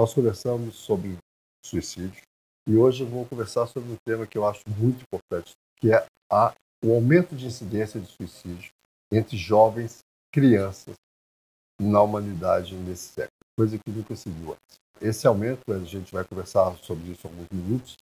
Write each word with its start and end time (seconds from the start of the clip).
Nós 0.00 0.14
conversamos 0.14 0.76
sobre 0.76 1.18
suicídio 1.62 2.22
e 2.66 2.74
hoje 2.74 3.02
eu 3.02 3.06
vou 3.06 3.26
conversar 3.26 3.66
sobre 3.66 3.92
um 3.92 3.96
tema 4.02 4.26
que 4.26 4.38
eu 4.38 4.46
acho 4.46 4.62
muito 4.66 5.02
importante, 5.02 5.52
que 5.78 5.92
é 5.92 6.06
a, 6.32 6.54
o 6.82 6.94
aumento 6.94 7.36
de 7.36 7.44
incidência 7.44 8.00
de 8.00 8.06
suicídio 8.06 8.70
entre 9.12 9.36
jovens, 9.36 9.98
crianças 10.32 10.94
na 11.78 12.00
humanidade 12.00 12.74
nesse 12.76 13.08
século, 13.08 13.44
coisa 13.54 13.76
que 13.76 13.90
nunca 13.90 14.16
se 14.16 14.30
viu 14.30 14.52
antes. 14.52 14.78
Esse 15.02 15.26
aumento, 15.26 15.70
a 15.70 15.78
gente 15.80 16.10
vai 16.10 16.24
conversar 16.24 16.74
sobre 16.78 17.10
isso 17.10 17.26
em 17.26 17.30
alguns 17.30 17.48
minutos, 17.52 17.96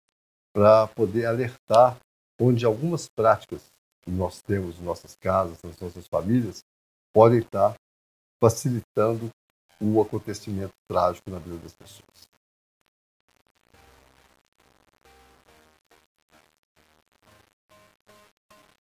para 0.54 0.86
poder 0.86 1.26
alertar 1.26 1.98
onde 2.40 2.64
algumas 2.64 3.08
práticas 3.08 3.64
que 4.04 4.10
nós 4.12 4.40
temos 4.40 4.78
em 4.78 4.84
nossas 4.84 5.16
casas, 5.16 5.60
nas 5.64 5.76
nossas 5.80 6.06
famílias, 6.06 6.60
podem 7.12 7.40
estar 7.40 7.74
facilitando 8.40 9.28
o 9.80 10.00
acontecimento 10.00 10.72
trágico 10.88 11.30
na 11.30 11.38
vida 11.38 11.58
das 11.58 11.72
pessoas. 11.72 12.28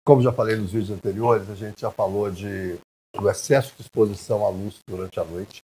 Como 0.05 0.23
já 0.23 0.33
falei 0.33 0.57
nos 0.57 0.71
vídeos 0.71 0.91
anteriores, 0.91 1.51
a 1.51 1.55
gente 1.55 1.81
já 1.81 1.91
falou 1.91 2.31
de 2.31 2.79
do 3.17 3.31
excesso 3.31 3.75
de 3.77 3.83
exposição 3.83 4.45
à 4.45 4.51
luz 4.51 4.79
durante 4.87 5.19
a 5.19 5.25
noite. 5.25 5.63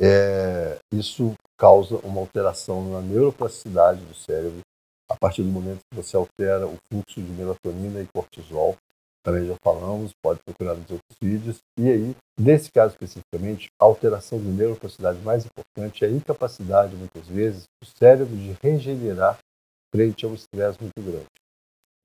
É, 0.00 0.78
isso 0.92 1.34
causa 1.56 1.96
uma 1.98 2.20
alteração 2.20 2.90
na 2.90 3.00
neuroplasticidade 3.00 4.00
do 4.00 4.14
cérebro 4.14 4.60
a 5.08 5.16
partir 5.16 5.42
do 5.42 5.48
momento 5.48 5.80
que 5.88 5.96
você 5.96 6.16
altera 6.16 6.66
o 6.66 6.76
fluxo 6.88 7.22
de 7.22 7.30
melatonina 7.30 8.00
e 8.00 8.08
cortisol. 8.12 8.76
Também 9.24 9.46
já 9.46 9.56
falamos, 9.64 10.12
pode 10.22 10.40
procurar 10.44 10.74
nos 10.74 10.90
outros 10.90 11.16
vídeos. 11.20 11.58
E 11.78 11.90
aí, 11.90 12.16
nesse 12.38 12.70
caso 12.70 12.92
especificamente, 12.92 13.68
a 13.80 13.84
alteração 13.86 14.38
de 14.38 14.48
neuroplasticidade 14.48 15.18
mais 15.20 15.46
importante 15.46 16.04
é 16.04 16.08
a 16.08 16.10
incapacidade, 16.10 16.94
muitas 16.94 17.26
vezes, 17.26 17.64
do 17.82 17.88
cérebro 17.98 18.36
de 18.36 18.54
regenerar 18.62 19.38
frente 19.94 20.26
a 20.26 20.28
um 20.28 20.34
estresse 20.34 20.78
muito 20.80 21.00
grande. 21.00 21.26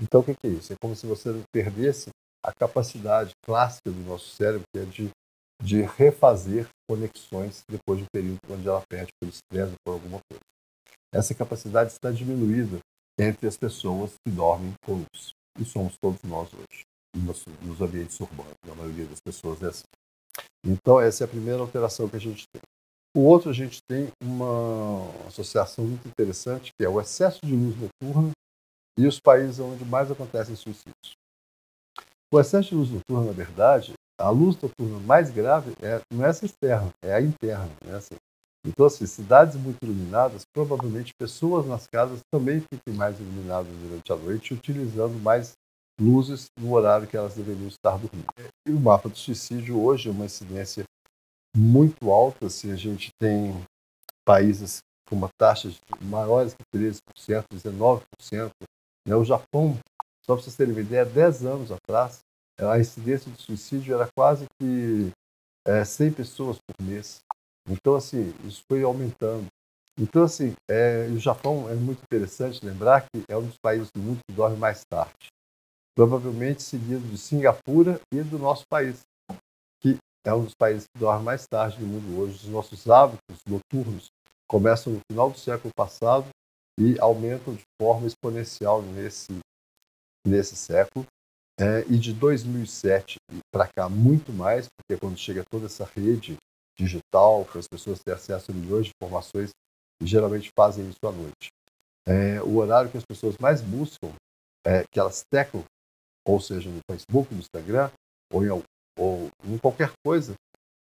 Então, 0.02 0.22
o 0.22 0.23
que 0.23 0.31
é 0.31 0.48
isso? 0.48 0.72
É 0.72 0.76
como 0.81 0.95
se 0.95 1.06
você 1.06 1.30
perdesse 1.52 2.09
a 2.42 2.53
capacidade 2.53 3.31
clássica 3.45 3.92
do 3.92 4.00
nosso 4.02 4.33
cérebro, 4.36 4.64
que 4.73 4.80
é 4.80 4.86
de, 4.86 5.09
de 5.61 5.81
refazer 5.81 6.67
conexões 6.89 7.64
depois 7.70 8.00
de 8.00 8.06
um 8.06 8.08
período 8.14 8.39
onde 8.50 8.66
ela 8.66 8.81
perde 8.89 9.11
por 9.20 9.28
estresse 9.28 9.73
ou 9.73 9.78
por 9.86 9.94
alguma 9.94 10.20
coisa. 10.30 10.42
Essa 11.14 11.36
capacidade 11.36 11.92
está 11.92 12.11
diminuída 12.11 12.80
entre 13.20 13.48
as 13.48 13.58
pessoas 13.58 14.14
que 14.26 14.31
dormem 14.33 14.73
com 14.86 14.94
luz. 14.94 15.33
E 15.59 15.66
somos 15.66 15.98
todos 16.02 16.22
nós 16.23 16.48
hoje, 16.54 16.86
nos, 17.16 17.46
nos 17.62 17.82
ambientes 17.82 18.20
urbanos. 18.20 18.54
A 18.70 18.76
maioria 18.76 19.06
das 19.06 19.20
pessoas 19.20 19.62
é 19.64 19.68
assim. 19.68 19.84
Então, 20.66 21.00
essa 21.00 21.24
é 21.24 21.26
a 21.26 21.28
primeira 21.28 21.60
alteração 21.60 22.08
que 22.10 22.16
a 22.16 22.20
gente 22.20 22.46
tem. 22.52 22.62
O 23.16 23.22
outro, 23.22 23.50
a 23.50 23.54
gente 23.54 23.82
tem 23.90 24.10
uma 24.22 25.10
associação 25.28 25.86
muito 25.86 26.08
interessante, 26.08 26.72
que 26.78 26.86
é 26.86 26.90
o 26.90 27.02
excesso 27.02 27.40
de 27.44 27.56
luz 27.56 27.76
noturna 27.76 28.32
e 28.98 29.08
os 29.08 29.20
países 29.20 29.60
onde 29.60 29.84
mais 29.86 30.12
acontecem 30.12 30.56
suicídios. 30.56 31.14
O 32.32 32.40
excesso 32.40 32.70
de 32.70 32.76
luz 32.76 32.90
noturna, 32.92 33.26
na 33.26 33.32
verdade, 33.32 33.94
a 34.20 34.30
luz 34.30 34.56
noturna 34.62 35.00
mais 35.00 35.32
grave 35.32 35.73
é, 35.82 36.02
não 36.14 36.26
é 36.26 36.30
essa 36.30 36.46
externa, 36.46 36.90
é 37.02 37.14
a 37.14 37.22
interna. 37.22 37.72
Né? 37.84 37.96
Assim, 37.96 38.16
então, 38.68 38.86
assim, 38.86 39.06
cidades 39.06 39.56
muito 39.56 39.78
iluminadas, 39.82 40.44
provavelmente 40.54 41.14
pessoas 41.18 41.66
nas 41.66 41.88
casas 41.88 42.20
também 42.32 42.62
fiquem 42.62 42.94
mais 42.94 43.18
iluminadas 43.20 43.72
durante 43.78 44.12
a 44.12 44.16
noite, 44.18 44.54
utilizando 44.54 45.18
mais 45.22 45.54
luzes 46.00 46.47
no 46.58 46.73
horário 46.73 47.08
que 47.08 47.17
elas 47.17 47.36
deveriam 47.36 47.67
estar 47.67 47.97
dormindo. 47.97 48.25
E 48.67 48.72
o 48.72 48.80
mapa 48.80 49.09
do 49.09 49.17
suicídio 49.17 49.80
hoje 49.81 50.09
é 50.09 50.11
uma 50.11 50.25
incidência 50.25 50.83
muito 51.55 52.11
alta, 52.11 52.50
se 52.50 52.72
a 52.72 52.75
gente 52.75 53.09
tem 53.19 53.53
países 54.25 54.80
com 55.08 55.16
uma 55.16 55.30
taxa 55.39 55.72
maiores 56.02 56.53
que 56.53 56.77
13%, 56.77 57.44
19%. 57.53 58.03
Né? 59.08 59.16
O 59.16 59.25
Japão, 59.25 59.77
só 60.25 60.36
para 60.36 60.44
vocês 60.44 60.55
terem 60.55 60.73
uma 60.73 60.81
ideia, 60.81 61.05
10 61.05 61.45
anos 61.45 61.72
atrás, 61.72 62.20
a 62.59 62.77
incidência 62.80 63.32
de 63.32 63.42
suicídio 63.42 63.95
era 63.95 64.08
quase 64.15 64.45
que 64.59 65.11
é, 65.65 65.83
100 65.83 66.14
pessoas 66.14 66.58
por 66.58 66.86
mês. 66.86 67.21
Então, 67.67 67.95
assim, 67.95 68.33
isso 68.43 68.64
foi 68.70 68.83
aumentando. 68.83 69.48
Então, 69.99 70.23
assim, 70.23 70.54
é, 70.70 71.08
o 71.08 71.20
Japão 71.20 71.70
é 71.70 71.76
muito 71.76 72.02
interessante 72.04 72.65
lembrar 72.65 73.02
que 73.02 73.23
é 73.27 73.36
um 73.36 73.45
dos 73.45 73.58
países 73.61 73.89
do 73.93 74.02
mundo 74.02 74.20
que 74.27 74.36
dorme 74.36 74.58
mais 74.58 74.83
tarde. 74.89 75.30
Provavelmente 75.99 76.64
seguido 76.64 77.05
de 77.10 77.17
Singapura 77.17 77.99
e 78.14 78.23
do 78.23 78.39
nosso 78.39 78.64
país, 78.70 79.02
que 79.82 79.98
é 80.26 80.33
um 80.33 80.45
dos 80.45 80.55
países 80.55 80.86
que 80.86 80.98
dorme 80.98 81.26
mais 81.26 81.45
tarde 81.45 81.77
do 81.77 81.86
mundo 81.86 82.21
hoje. 82.21 82.36
Os 82.36 82.45
nossos 82.45 82.89
hábitos 82.89 83.42
noturnos 83.45 84.08
começam 84.49 84.93
no 84.93 85.02
final 85.11 85.30
do 85.30 85.38
século 85.38 85.73
passado 85.76 86.26
e 86.80 86.98
aumentam 87.02 87.54
de 87.54 87.64
forma 87.77 88.08
exponencial 88.08 88.82
nesse, 88.82 89.39
nesse 90.26 90.55
século. 90.55 91.05
É, 91.59 91.82
e 91.89 91.98
de 91.98 92.14
2007 92.14 93.17
para 93.54 93.67
cá, 93.67 93.89
muito 93.89 94.32
mais, 94.32 94.70
porque 94.70 94.98
quando 94.98 95.17
chega 95.17 95.43
toda 95.52 95.65
essa 95.65 95.83
rede 95.83 96.38
digital, 96.80 97.43
para 97.43 97.59
as 97.59 97.67
pessoas 97.67 97.99
terem 97.99 98.17
acesso 98.17 98.52
a 98.52 98.54
milhões 98.54 98.86
de 98.86 98.93
informações, 99.04 99.49
geralmente 100.02 100.49
fazem 100.58 100.88
isso 100.88 101.05
à 101.05 101.11
noite. 101.11 101.49
É, 102.08 102.42
o 102.42 102.55
horário 102.55 102.89
que 102.89 102.98
as 102.98 103.04
pessoas 103.04 103.36
mais 103.38 103.61
buscam, 103.61 104.14
é, 104.65 104.86
que 104.89 104.98
elas 104.98 105.26
teclam, 105.30 105.65
ou 106.30 106.40
seja, 106.40 106.70
no 106.70 106.80
Facebook, 106.90 107.34
no 107.34 107.40
Instagram, 107.40 107.90
ou 108.32 108.45
em, 108.45 108.50
ou 108.98 109.30
em 109.45 109.58
qualquer 109.58 109.92
coisa, 110.06 110.36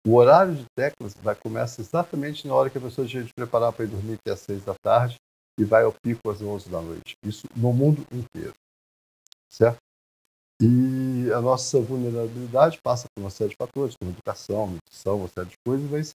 o 0.06 0.14
horário 0.14 0.54
de 0.54 0.64
teclas 0.76 1.14
vai 1.14 1.34
começar 1.34 1.82
exatamente 1.82 2.46
na 2.46 2.54
hora 2.54 2.68
que 2.68 2.78
a 2.78 2.80
pessoa 2.80 3.06
deixa 3.06 3.22
de 3.22 3.32
preparar 3.34 3.72
para 3.72 3.84
ir 3.84 3.88
dormir, 3.88 4.18
é 4.26 4.32
às 4.32 4.40
seis 4.40 4.64
da 4.64 4.74
tarde, 4.74 5.16
e 5.58 5.64
vai 5.64 5.84
ao 5.84 5.92
pico 5.92 6.30
às 6.30 6.42
onze 6.42 6.68
da 6.68 6.80
noite. 6.80 7.14
Isso 7.24 7.46
no 7.54 7.72
mundo 7.72 8.04
inteiro. 8.12 8.54
Certo? 9.48 9.78
E 10.60 11.30
a 11.32 11.40
nossa 11.40 11.80
vulnerabilidade 11.80 12.80
passa 12.82 13.06
por 13.14 13.22
uma 13.22 13.30
série 13.30 13.50
de 13.50 13.56
fatores, 13.56 13.94
como 13.96 14.10
educação, 14.10 14.66
nutrição, 14.66 15.18
uma 15.18 15.28
série 15.28 15.50
de 15.50 15.56
coisas, 15.64 15.90
mas 15.90 16.14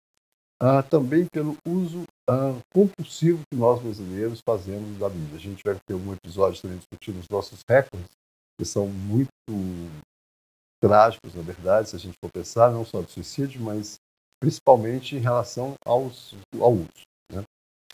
ah, 0.59 0.83
também 0.83 1.25
pelo 1.31 1.55
uso 1.67 2.03
ah, 2.29 2.59
compulsivo 2.73 3.43
que 3.51 3.57
nós 3.57 3.81
brasileiros 3.81 4.41
fazemos 4.45 4.97
da 4.97 5.09
mídia. 5.09 5.35
A 5.35 5.39
gente 5.39 5.63
vai 5.63 5.75
ter 5.85 5.93
algum 5.93 6.13
episódio 6.13 6.61
também 6.61 6.77
discutindo 6.77 7.19
os 7.19 7.29
nossos 7.29 7.61
recordes, 7.67 8.09
que 8.61 8.65
são 8.65 8.85
muito 8.85 9.27
trágicos, 10.79 11.33
na 11.33 11.41
verdade, 11.41 11.89
se 11.89 11.95
a 11.95 11.99
gente 11.99 12.15
for 12.23 12.31
pensar, 12.31 12.71
não 12.71 12.85
só 12.85 13.01
do 13.01 13.09
suicídio, 13.09 13.59
mas 13.59 13.95
principalmente 14.39 15.15
em 15.15 15.19
relação 15.19 15.73
aos, 15.83 16.35
ao 16.59 16.73
uso. 16.73 17.01
Né? 17.31 17.43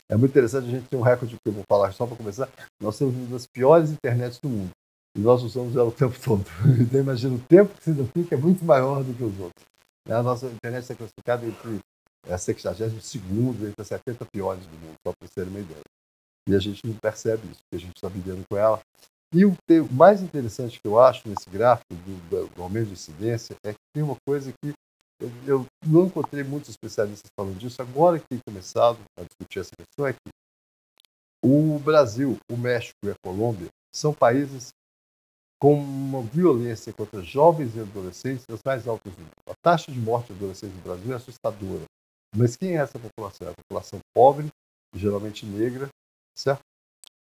É 0.09 0.17
muito 0.17 0.31
interessante 0.31 0.67
a 0.67 0.71
gente 0.71 0.89
ter 0.89 0.97
um 0.97 1.01
recorde 1.01 1.35
que 1.35 1.49
eu 1.49 1.53
vou 1.53 1.63
falar 1.71 1.93
só 1.93 2.05
para 2.05 2.17
começar. 2.17 2.49
Nós 2.81 2.97
temos 2.97 3.15
uma 3.15 3.27
das 3.27 3.47
piores 3.47 3.91
internets 3.91 4.39
do 4.39 4.49
mundo. 4.49 4.71
E 5.15 5.21
nós 5.21 5.41
usamos 5.41 5.73
ela 5.73 5.87
o 5.87 5.91
tempo 5.91 6.19
todo. 6.19 6.43
Então, 6.81 6.99
imagina, 6.99 7.35
o 7.35 7.39
tempo 7.39 7.73
que 7.73 7.83
se 7.83 8.03
fica 8.13 8.35
é 8.35 8.37
muito 8.37 8.65
maior 8.65 9.05
do 9.05 9.13
que 9.13 9.23
os 9.23 9.39
outros. 9.39 9.65
A 10.09 10.21
nossa 10.21 10.47
internet 10.47 10.91
é 10.91 10.95
classificada 10.95 11.45
entre 11.45 11.79
a 12.29 12.37
62 12.37 13.55
entre 13.61 13.73
as 13.81 13.87
70 13.87 14.25
piores 14.33 14.65
do 14.65 14.77
mundo, 14.77 14.95
só 15.05 15.13
para 15.13 15.15
vocês 15.21 15.31
terem 15.33 15.49
uma 15.49 15.59
ideia. 15.61 15.81
E 16.49 16.55
a 16.55 16.59
gente 16.59 16.85
não 16.85 16.93
percebe 16.95 17.43
isso, 17.49 17.59
porque 17.63 17.83
a 17.83 17.87
gente 17.87 17.95
está 17.95 18.09
vivendo 18.09 18.45
com 18.49 18.57
ela. 18.57 18.81
E 19.33 19.45
o 19.45 19.53
mais 19.91 20.21
interessante 20.21 20.79
que 20.79 20.87
eu 20.87 20.99
acho 20.99 21.27
nesse 21.27 21.49
gráfico 21.49 21.93
do, 21.93 22.47
do 22.47 22.63
aumento 22.63 22.87
de 22.87 22.93
incidência 22.93 23.55
é 23.65 23.73
que 23.73 23.79
tem 23.93 24.01
uma 24.01 24.15
coisa 24.25 24.53
que 24.63 24.73
eu, 25.45 25.65
não 25.85 26.05
encontrei 26.05 26.43
muitos 26.43 26.69
especialistas 26.69 27.29
falando 27.37 27.57
disso. 27.57 27.81
Agora 27.81 28.19
que 28.19 28.27
tem 28.29 28.39
começado 28.47 28.99
a 29.17 29.23
discutir 29.23 29.59
essa 29.59 29.71
questão, 29.75 30.07
é 30.07 30.13
que 30.13 30.29
o 31.43 31.79
Brasil, 31.79 32.37
o 32.51 32.57
México 32.57 32.97
e 33.03 33.09
a 33.09 33.15
Colômbia 33.23 33.67
são 33.93 34.13
países 34.13 34.69
com 35.59 35.73
uma 35.73 36.21
violência 36.21 36.93
contra 36.93 37.21
jovens 37.21 37.75
e 37.75 37.79
adolescentes 37.79 38.45
das 38.45 38.59
mais 38.63 38.87
altas 38.87 39.13
do 39.13 39.19
mundo. 39.19 39.31
A 39.49 39.53
taxa 39.61 39.91
de 39.91 39.99
morte 39.99 40.27
de 40.27 40.33
adolescentes 40.33 40.75
no 40.75 40.83
Brasil 40.83 41.13
é 41.13 41.15
assustadora. 41.15 41.83
Mas 42.35 42.55
quem 42.55 42.77
é 42.77 42.81
essa 42.81 42.99
população? 42.99 43.47
É 43.47 43.51
a 43.51 43.55
população 43.55 43.99
pobre, 44.15 44.47
geralmente 44.95 45.45
negra, 45.45 45.89
certo? 46.37 46.61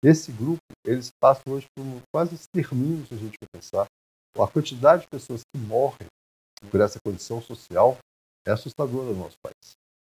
Esse 0.03 0.31
grupo, 0.31 0.61
eles 0.85 1.09
passam 1.19 1.53
hoje 1.53 1.65
por 1.75 1.83
quase 2.13 2.35
extermínio, 2.35 3.05
se 3.07 3.13
a 3.13 3.17
gente 3.17 3.35
for 3.41 3.49
pensar. 3.51 3.87
A 4.37 4.47
quantidade 4.47 5.01
de 5.03 5.07
pessoas 5.07 5.41
que 5.41 5.59
morrem 5.59 6.07
por 6.69 6.79
essa 6.79 6.99
condição 7.03 7.41
social 7.41 7.97
é 8.45 8.51
assustadora 8.51 9.11
no 9.11 9.15
nosso 9.15 9.37
país. 9.41 9.73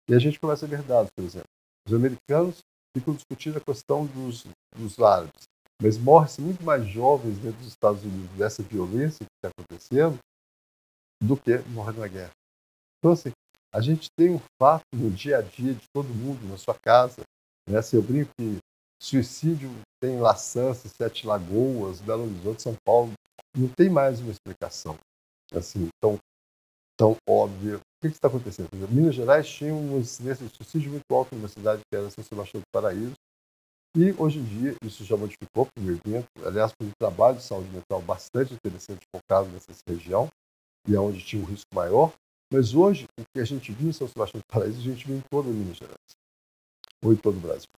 E 0.09 0.15
a 0.15 0.19
gente 0.19 0.39
começa 0.39 0.65
a 0.65 0.69
ver 0.69 0.83
dados, 0.83 1.11
por 1.17 1.25
exemplo. 1.25 1.49
Os 1.87 1.95
americanos 1.95 2.59
ficam 2.97 3.15
discutindo 3.15 3.59
a 3.59 3.61
questão 3.61 4.07
dos, 4.07 4.47
dos 4.77 4.99
árabes. 5.01 5.43
Mas 5.81 5.99
morre-se 5.99 6.41
muito 6.41 6.63
mais 6.63 6.87
jovens 6.87 7.39
dentro 7.39 7.59
dos 7.59 7.69
Estados 7.69 8.05
Unidos 8.05 8.31
dessa 8.37 8.63
violência 8.63 9.27
que 9.27 9.33
está 9.37 9.51
acontecendo 9.51 10.19
do 11.21 11.37
que 11.37 11.59
morre 11.71 11.99
na 11.99 12.07
guerra. 12.07 12.33
Então, 12.99 13.13
assim, 13.13 13.33
a 13.75 13.81
gente 13.81 14.09
tem 14.17 14.31
um 14.31 14.41
fato 14.61 14.85
no 14.95 15.11
dia 15.11 15.39
a 15.39 15.43
dia 15.43 15.75
de 15.75 15.85
todo 15.93 16.07
mundo, 16.09 16.47
na 16.49 16.57
sua 16.57 16.79
casa. 16.79 17.23
Né? 17.69 17.83
Se 17.83 17.97
eu 17.97 18.03
brinco 18.03 18.31
que 18.39 18.59
suicídio 19.03 19.69
tem 20.01 20.21
Laçança, 20.21 20.89
Sete 20.89 21.27
Lagoas, 21.27 22.01
Belo 22.01 22.25
Horizonte, 22.25 22.63
São 22.63 22.77
Paulo, 22.85 23.13
não 23.57 23.69
tem 23.69 23.91
mais 23.91 24.21
uma 24.21 24.31
explicação 24.31 24.97
assim 25.53 25.89
tão, 26.01 26.19
tão 26.97 27.17
óbvia 27.29 27.81
que 28.01 28.09
está 28.09 28.29
acontecendo? 28.29 28.69
Exemplo, 28.73 28.95
Minas 28.95 29.15
Gerais 29.15 29.49
tinha 29.49 29.75
uma 29.75 29.99
incidência 29.99 30.47
de 30.47 30.55
suicídio 30.57 30.91
muito 30.91 31.05
alta 31.11 31.35
numa 31.37 31.49
cidade 31.49 31.83
que 31.83 31.97
era 31.97 32.11
São 32.11 32.25
Sebastião 32.25 32.61
do 32.61 32.67
Paraíso, 32.73 33.15
e 33.97 34.13
hoje 34.13 34.39
em 34.39 34.45
dia 34.45 34.75
isso 34.83 35.05
já 35.05 35.17
modificou 35.17 35.67
para 35.67 35.85
o 35.85 35.91
evento, 35.91 36.27
aliás, 36.45 36.73
por 36.73 36.87
um 36.87 36.93
trabalho 36.99 37.37
de 37.37 37.43
saúde 37.43 37.69
mental 37.71 38.01
bastante 38.01 38.55
interessante 38.55 39.03
focado 39.15 39.49
nessa 39.51 39.73
região, 39.87 40.29
e 40.89 40.95
é 40.95 40.99
onde 40.99 41.25
tinha 41.25 41.43
um 41.43 41.47
risco 41.47 41.69
maior, 41.75 42.13
mas 42.53 42.75
hoje 42.75 43.07
o 43.19 43.25
que 43.35 43.41
a 43.41 43.45
gente 43.45 43.73
viu 43.73 43.89
em 43.89 43.93
São 43.93 44.09
Sebastião 44.09 44.41
do 44.41 44.53
Paraíso, 44.53 44.79
a 44.79 44.83
gente 44.83 45.07
viu 45.07 45.17
em 45.17 45.23
toda 45.31 45.49
Minas 45.49 45.77
Gerais, 45.77 45.99
ou 47.05 47.13
em 47.13 47.17
todo 47.17 47.37
o 47.37 47.41
Brasil. 47.41 47.69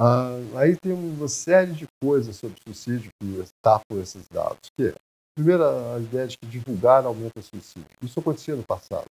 Ah, 0.00 0.36
aí 0.60 0.76
tem 0.76 0.92
uma 0.92 1.26
série 1.26 1.72
de 1.72 1.88
coisas 2.00 2.36
sobre 2.36 2.56
suicídio 2.62 3.10
que 3.20 3.44
tapam 3.60 4.00
esses 4.00 4.28
dados, 4.28 4.70
que 4.78 4.94
primeiro, 5.34 5.64
a 5.64 5.98
ideia 5.98 6.28
de 6.28 6.38
que 6.38 6.46
divulgar 6.46 7.04
aumenta 7.04 7.40
o 7.40 7.42
suicídio. 7.42 7.90
Isso 8.00 8.20
acontecia 8.20 8.54
no 8.54 8.62
passado. 8.62 9.06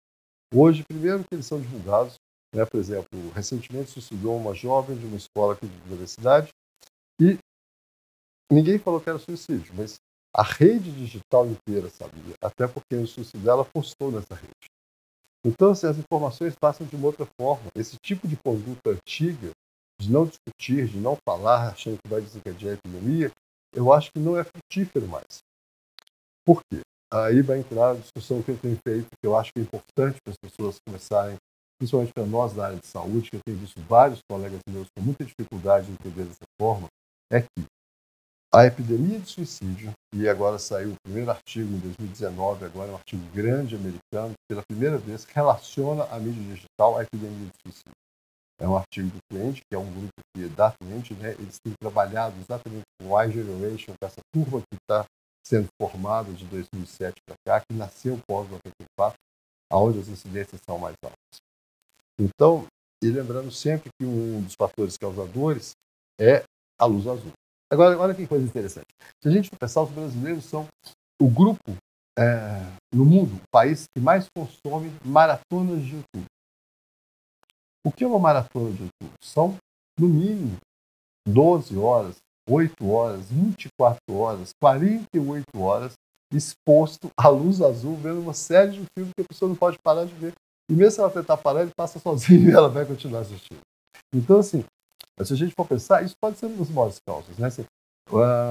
Hoje, 0.54 0.84
primeiro 0.84 1.24
que 1.24 1.34
eles 1.34 1.46
são 1.46 1.60
divulgados, 1.60 2.14
né, 2.54 2.64
por 2.64 2.78
exemplo, 2.78 3.08
recentemente 3.34 3.90
suicidou 3.90 4.36
uma 4.36 4.54
jovem 4.54 4.96
de 4.96 5.06
uma 5.06 5.16
escola 5.16 5.54
aqui 5.54 5.66
de 5.66 5.88
universidade 5.88 6.50
e 7.20 7.36
ninguém 8.50 8.78
falou 8.78 9.00
que 9.00 9.08
era 9.08 9.18
suicídio, 9.18 9.74
mas 9.76 9.96
a 10.32 10.44
rede 10.44 10.92
digital 10.92 11.46
inteira 11.46 11.90
sabia, 11.90 12.34
até 12.40 12.68
porque 12.68 12.94
o 12.94 13.06
suicídio 13.08 13.40
dela 13.40 13.64
postou 13.64 14.12
nessa 14.12 14.34
rede. 14.34 14.70
Então, 15.44 15.70
assim, 15.70 15.86
as 15.86 15.98
informações 15.98 16.54
passam 16.60 16.86
de 16.86 16.94
uma 16.94 17.06
outra 17.06 17.26
forma. 17.40 17.70
Esse 17.74 17.96
tipo 18.04 18.26
de 18.28 18.36
conduta 18.36 18.90
antiga, 18.90 19.50
de 20.00 20.10
não 20.10 20.26
discutir, 20.26 20.86
de 20.88 20.98
não 20.98 21.16
falar, 21.26 21.68
achando 21.68 21.98
que 22.02 22.08
vai 22.08 22.20
desencadear 22.20 22.72
a 22.72 22.74
epidemia, 22.74 23.32
eu 23.72 23.92
acho 23.92 24.10
que 24.12 24.18
não 24.18 24.38
é 24.38 24.44
frutífero 24.44 25.06
mais. 25.08 25.38
Por 26.44 26.60
quê? 26.70 26.80
Aí 27.12 27.40
vai 27.42 27.58
entrar 27.58 27.90
a 27.90 27.94
discussão 27.94 28.42
que 28.42 28.50
eu 28.50 28.58
tenho 28.58 28.78
feito, 28.86 29.06
que 29.20 29.26
eu 29.26 29.36
acho 29.36 29.52
que 29.52 29.60
é 29.60 29.62
importante 29.62 30.18
para 30.22 30.32
as 30.32 30.36
pessoas 30.36 30.78
começarem, 30.86 31.36
principalmente 31.78 32.12
para 32.12 32.26
nós 32.26 32.52
da 32.52 32.66
área 32.66 32.78
de 32.78 32.86
saúde, 32.86 33.30
que 33.30 33.36
eu 33.36 33.40
tenho 33.44 33.58
visto 33.58 33.80
vários 33.82 34.20
colegas 34.30 34.60
meus 34.68 34.88
com 34.96 35.02
muita 35.02 35.24
dificuldade 35.24 35.88
em 35.88 35.92
entender 35.92 36.24
dessa 36.24 36.44
forma, 36.60 36.88
é 37.30 37.42
que 37.42 37.64
a 38.54 38.64
epidemia 38.64 39.18
de 39.18 39.28
suicídio, 39.28 39.92
e 40.14 40.28
agora 40.28 40.58
saiu 40.58 40.92
o 40.92 40.96
primeiro 41.04 41.30
artigo 41.30 41.68
em 41.74 41.78
2019, 41.78 42.64
agora 42.64 42.88
é 42.88 42.92
um 42.92 42.96
artigo 42.96 43.22
grande 43.34 43.74
americano, 43.74 44.32
pela 44.48 44.62
primeira 44.62 44.96
vez 44.96 45.24
relaciona 45.24 46.04
a 46.04 46.18
mídia 46.18 46.54
digital 46.54 46.96
à 46.96 47.02
epidemia 47.02 47.48
de 47.48 47.62
suicídio. 47.62 48.05
É 48.58 48.66
um 48.66 48.76
artigo 48.76 49.08
do 49.08 49.18
cliente, 49.30 49.62
que 49.68 49.74
é 49.74 49.78
um 49.78 49.90
grupo 49.90 50.12
que 50.34 50.48
da 50.48 50.72
cliente, 50.72 51.14
né, 51.14 51.32
eles 51.32 51.58
têm 51.62 51.74
trabalhado 51.78 52.34
exatamente 52.40 52.84
com 52.98 53.08
o 53.08 53.22
iGeneration, 53.22 53.92
com 53.98 54.06
essa 54.06 54.20
curva 54.34 54.60
que 54.60 54.76
está 54.76 55.04
sendo 55.46 55.68
formada 55.80 56.32
de 56.32 56.44
2007 56.46 57.14
para 57.26 57.36
cá, 57.46 57.64
que 57.64 57.76
nasceu 57.76 58.18
pós-94, 58.26 59.14
aonde 59.70 60.00
as 60.00 60.08
incidências 60.08 60.60
são 60.66 60.78
mais 60.78 60.96
altas. 61.02 61.18
Então, 62.18 62.66
e 63.02 63.10
lembrando 63.10 63.52
sempre 63.52 63.90
que 63.98 64.06
um 64.06 64.42
dos 64.42 64.54
fatores 64.54 64.96
causadores 64.96 65.72
é 66.18 66.42
a 66.78 66.86
luz 66.86 67.06
azul. 67.06 67.32
Agora, 67.70 67.98
olha 67.98 68.14
que 68.14 68.26
coisa 68.26 68.44
interessante. 68.44 68.86
Se 69.22 69.28
a 69.28 69.30
gente 69.30 69.50
pensar, 69.50 69.82
os 69.82 69.90
brasileiros 69.90 70.44
são 70.44 70.66
o 71.20 71.28
grupo 71.28 71.76
é, 72.18 72.60
no 72.92 73.04
mundo, 73.04 73.36
o 73.36 73.48
país 73.50 73.84
que 73.94 74.00
mais 74.00 74.26
consome 74.34 74.90
maratonas 75.04 75.82
de 75.82 75.96
YouTube. 75.96 76.26
O 77.86 77.92
que 77.92 78.02
é 78.02 78.06
de 78.72 78.82
YouTube? 78.82 79.14
São, 79.22 79.56
no 79.96 80.08
mínimo, 80.08 80.56
12 81.28 81.78
horas, 81.78 82.16
8 82.50 82.84
horas, 82.84 83.30
24 83.30 84.00
horas, 84.12 84.50
48 84.60 85.44
horas 85.60 85.92
exposto 86.34 87.12
à 87.16 87.28
luz 87.28 87.62
azul, 87.62 87.96
vendo 87.96 88.20
uma 88.20 88.34
série 88.34 88.72
de 88.72 88.84
filmes 88.92 89.12
que 89.16 89.22
a 89.22 89.28
pessoa 89.28 89.48
não 89.48 89.54
pode 89.54 89.78
parar 89.84 90.04
de 90.04 90.12
ver. 90.14 90.32
E 90.68 90.74
mesmo 90.74 90.90
se 90.90 91.00
ela 91.00 91.12
tentar 91.12 91.36
parar, 91.36 91.62
ele 91.62 91.70
passa 91.76 92.00
sozinho 92.00 92.50
e 92.50 92.52
ela 92.52 92.68
vai 92.68 92.84
continuar 92.84 93.20
assistindo. 93.20 93.60
Então, 94.12 94.40
assim, 94.40 94.64
se 95.22 95.32
a 95.32 95.36
gente 95.36 95.54
for 95.54 95.64
pensar, 95.64 96.04
isso 96.04 96.16
pode 96.20 96.38
ser 96.38 96.46
uma 96.46 96.56
das 96.56 96.70
maiores 96.70 96.98
causas. 97.06 97.38
Né? 97.38 97.48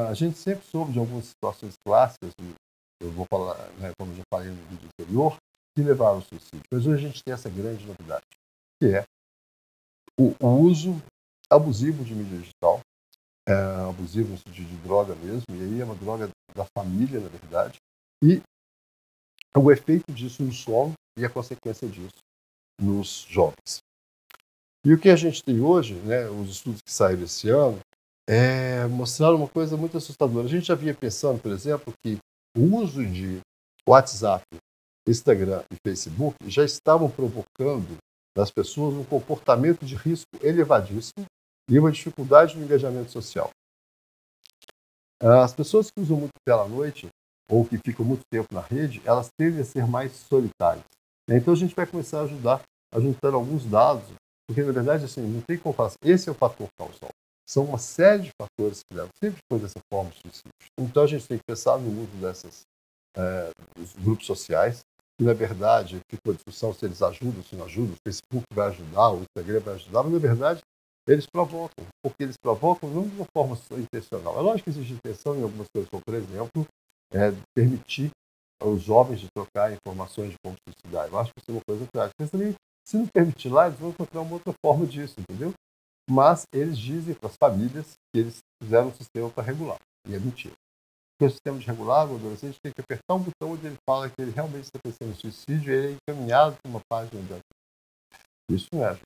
a 0.10 0.14
gente 0.14 0.38
sempre 0.38 0.66
soube 0.66 0.94
de 0.94 1.00
algumas 1.00 1.26
situações 1.26 1.74
clássicas, 1.86 2.32
eu 3.04 3.12
vou 3.12 3.26
falar, 3.30 3.58
né, 3.80 3.92
como 4.00 4.14
eu 4.14 4.16
já 4.16 4.24
falei 4.34 4.50
no 4.50 4.64
vídeo 4.70 4.88
anterior, 4.98 5.36
que 5.76 5.84
levaram 5.84 6.16
ao 6.16 6.22
suicídio. 6.22 6.64
Mas 6.72 6.88
hoje 6.88 7.04
a 7.04 7.08
gente 7.10 7.22
tem 7.22 7.34
essa 7.34 7.50
grande 7.50 7.86
novidade, 7.86 8.24
que 8.82 8.96
é 8.96 9.04
o, 10.20 10.34
o 10.40 10.48
uso 10.62 11.02
abusivo 11.50 12.04
de 12.04 12.14
mídia 12.16 12.40
digital, 12.40 12.80
é, 13.48 13.54
abusivo 13.88 14.32
no 14.32 14.38
sentido 14.38 14.68
de 14.68 14.78
droga 14.78 15.16
mesmo, 15.16 15.44
e 15.50 15.62
aí 15.62 15.82
é 15.82 15.86
uma 15.86 15.96
droga 15.96 16.30
da 16.56 16.66
família, 16.78 17.20
na 17.20 17.30
verdade, 17.30 17.78
e 18.24 18.42
o 19.56 19.72
efeito 19.72 20.12
disso 20.12 20.44
no 20.44 20.52
sono 20.52 20.94
e 21.18 21.26
a 21.26 21.30
consequência 21.30 21.88
disso 21.88 22.20
nos 22.80 23.26
jovens. 23.30 23.80
E 24.86 24.94
o 24.94 25.00
que 25.00 25.10
a 25.10 25.16
gente 25.16 25.44
tem 25.44 25.60
hoje, 25.62 25.96
né, 25.96 26.28
os 26.30 26.50
estudos 26.50 26.82
que 26.82 26.92
saíram 26.92 27.24
esse 27.24 27.50
ano, 27.50 27.80
é, 28.28 28.86
mostraram 28.88 29.38
uma 29.38 29.48
coisa 29.48 29.78
muito 29.78 29.98
assustadora. 29.98 30.46
A 30.46 30.50
gente 30.50 30.68
já 30.68 30.76
vinha 30.76 30.94
pensando, 30.94 31.42
por 31.42 31.52
exemplo, 31.52 31.94
que 32.04 32.18
o 32.58 32.78
uso 32.78 33.06
de 33.06 33.40
WhatsApp, 33.88 34.44
Instagram 35.08 35.64
e 35.72 35.76
Facebook 35.86 36.38
já 36.48 36.64
estavam 36.64 37.10
provocando 37.10 37.98
nas 38.36 38.52
pessoas 38.52 38.96
um 38.96 39.04
comportamento 39.04 39.86
de 39.86 39.96
risco 39.96 40.30
elevadíssimo 40.42 41.26
e 41.70 41.80
uma 41.80 41.92
dificuldade 41.92 42.58
no 42.58 42.64
engajamento 42.64 43.12
social. 43.12 43.50
As 45.20 45.54
pessoas 45.54 45.90
que 45.90 46.02
usam 46.02 46.18
muito 46.18 46.34
tela 46.46 46.66
à 46.66 46.68
noite 46.68 47.08
ou 47.50 47.66
que 47.66 47.78
ficam 47.78 48.06
muito 48.06 48.24
tempo 48.30 48.54
na 48.54 48.62
rede, 48.62 49.02
elas 49.06 49.30
tendem 49.38 49.62
a 49.62 49.66
ser 49.66 49.88
mais 49.88 50.12
solitárias. 50.12 50.84
Então 51.30 51.54
a 51.54 51.58
gente 51.58 51.76
vai 51.76 51.86
começar 51.86 52.20
a 52.20 52.24
ajudar 52.24 52.62
a 52.94 53.00
juntar 53.00 53.34
alguns 53.34 53.66
dados, 53.66 54.06
porque 54.48 54.64
na 54.64 54.72
verdade 54.72 55.06
assim, 55.06 55.22
não 55.22 55.42
tem 55.42 55.58
como 55.58 55.76
falar 55.76 55.90
assim, 55.90 55.98
esse 56.04 56.30
é 56.30 56.32
o 56.32 56.36
fator 56.36 56.68
causal. 56.78 57.10
São 57.48 57.66
uma 57.66 57.78
série 57.78 58.24
de 58.24 58.32
fatores 58.42 58.80
que 58.80 58.96
levam 58.96 59.12
sempre 59.20 59.40
foi 59.52 59.60
dessa 59.60 59.80
forma 59.92 60.12
suicídio. 60.12 60.52
Então 60.80 61.04
a 61.04 61.08
gente 61.08 61.28
tem 61.28 61.38
que 61.38 61.44
pensar 61.46 61.78
no 61.78 62.04
uso 62.04 62.12
desses 62.18 62.62
é, 63.16 63.52
grupos 64.00 64.26
sociais, 64.26 64.82
que 65.18 65.24
na 65.24 65.34
verdade 65.34 66.00
ficou 66.12 66.34
a 66.34 66.36
discussão 66.36 66.74
se 66.74 66.86
eles 66.86 67.02
ajudam, 67.02 67.44
se 67.44 67.56
não 67.56 67.66
ajudam, 67.66 67.94
o 67.94 67.98
Facebook 68.08 68.46
vai 68.54 68.68
ajudar, 68.68 69.12
o 69.12 69.22
Instagram 69.22 69.60
vai 69.62 69.74
ajudar, 69.76 70.04
mas 70.04 70.14
na 70.14 70.20
verdade 70.20 70.62
eles 71.08 71.28
provocam, 71.28 71.86
porque 72.04 72.24
eles 72.24 72.36
provocam 72.38 72.90
não 72.90 73.08
de 73.08 73.16
uma 73.16 73.28
forma 73.32 73.58
intencional. 73.78 74.38
É 74.38 74.42
lógico 74.42 74.64
que 74.64 74.70
existe 74.72 74.94
intenção 74.94 75.36
em 75.36 75.44
algumas 75.44 75.68
coisas, 75.72 75.90
como, 75.90 76.02
por 76.04 76.16
exemplo, 76.16 76.66
é, 77.14 77.32
permitir 77.56 78.10
aos 78.60 78.82
jovens 78.82 79.20
de 79.20 79.28
trocar 79.36 79.72
informações 79.72 80.32
de 80.32 80.38
como 80.44 80.56
suicidar. 80.68 81.08
Eu 81.08 81.20
acho 81.20 81.32
que 81.32 81.40
isso 81.40 81.52
é 81.52 81.54
uma 81.54 81.62
coisa 81.68 81.86
prática. 81.92 82.16
Mas 82.20 82.32
também, 82.32 82.56
se 82.88 82.98
não 82.98 83.08
permitir 83.08 83.50
lá, 83.50 83.68
eles 83.68 83.80
vão 83.80 83.90
encontrar 83.90 84.22
uma 84.22 84.34
outra 84.34 84.54
forma 84.66 84.88
disso, 84.88 85.16
entendeu? 85.20 85.54
Mas 86.10 86.46
eles 86.52 86.78
dizem 86.78 87.14
para 87.14 87.30
as 87.30 87.36
famílias 87.36 87.94
que 88.12 88.20
eles 88.20 88.40
fizeram 88.62 88.88
um 88.88 88.94
sistema 88.94 89.30
para 89.30 89.44
regular. 89.44 89.78
E 90.08 90.16
é 90.16 90.20
mentira. 90.20 90.56
Porque 91.18 91.26
o 91.26 91.30
sistema 91.30 91.58
de 91.58 91.66
regular, 91.66 92.12
o 92.12 92.16
adolescente 92.16 92.60
tem 92.62 92.74
que 92.74 92.82
apertar 92.82 93.16
um 93.16 93.24
botão 93.24 93.52
onde 93.54 93.66
ele 93.66 93.78
fala 93.90 94.10
que 94.10 94.22
ele 94.22 94.32
realmente 94.32 94.66
está 94.66 94.80
pensando 94.84 95.12
em 95.12 95.16
suicídio 95.16 95.74
e 95.74 95.78
ele 95.78 95.88
é 95.88 95.98
encaminhado 96.12 96.58
para 96.62 96.70
uma 96.70 96.82
página 96.90 97.22
de 97.22 98.54
Isso 98.54 98.68
não 98.74 98.84
é 98.84 98.90
ajuda. 98.90 99.06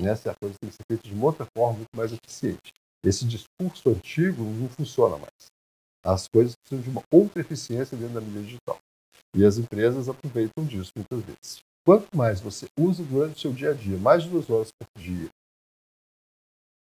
Essa 0.00 0.28
é 0.28 0.32
a 0.32 0.36
coisa 0.38 0.54
que 0.54 0.60
tem 0.60 0.70
que 0.70 0.76
ser 0.76 0.84
feita 0.86 1.08
de 1.08 1.14
uma 1.14 1.26
outra 1.26 1.46
forma, 1.56 1.78
muito 1.78 1.96
mais 1.96 2.12
eficiente. 2.12 2.72
Esse 3.02 3.24
discurso 3.24 3.88
antigo 3.88 4.44
não 4.44 4.68
funciona 4.68 5.16
mais. 5.16 5.46
As 6.04 6.28
coisas 6.28 6.54
precisam 6.56 6.82
de 6.82 6.90
uma 6.90 7.02
outra 7.10 7.40
eficiência 7.40 7.96
dentro 7.96 8.14
da 8.14 8.20
mídia 8.20 8.42
digital. 8.42 8.78
E 9.34 9.44
as 9.44 9.56
empresas 9.56 10.08
aproveitam 10.08 10.64
disso 10.66 10.92
muitas 10.94 11.22
vezes. 11.22 11.62
Quanto 11.84 12.14
mais 12.14 12.40
você 12.40 12.66
usa 12.78 13.02
durante 13.02 13.36
o 13.36 13.40
seu 13.40 13.52
dia 13.52 13.70
a 13.70 13.74
dia, 13.74 13.96
mais 13.96 14.22
de 14.22 14.28
duas 14.28 14.48
horas 14.50 14.68
por 14.70 15.02
dia, 15.02 15.28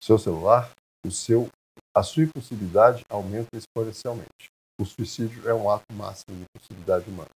seu 0.02 0.18
celular, 0.18 0.70
o 1.06 1.10
seu, 1.10 1.48
a 1.94 2.02
sua 2.02 2.24
impulsividade 2.24 3.04
aumenta 3.08 3.56
exponencialmente. 3.56 4.50
O 4.80 4.84
suicídio 4.84 5.48
é 5.48 5.54
um 5.54 5.70
ato 5.70 5.84
máximo 5.92 6.36
de 6.36 6.42
impulsividade 6.42 7.08
humana. 7.08 7.30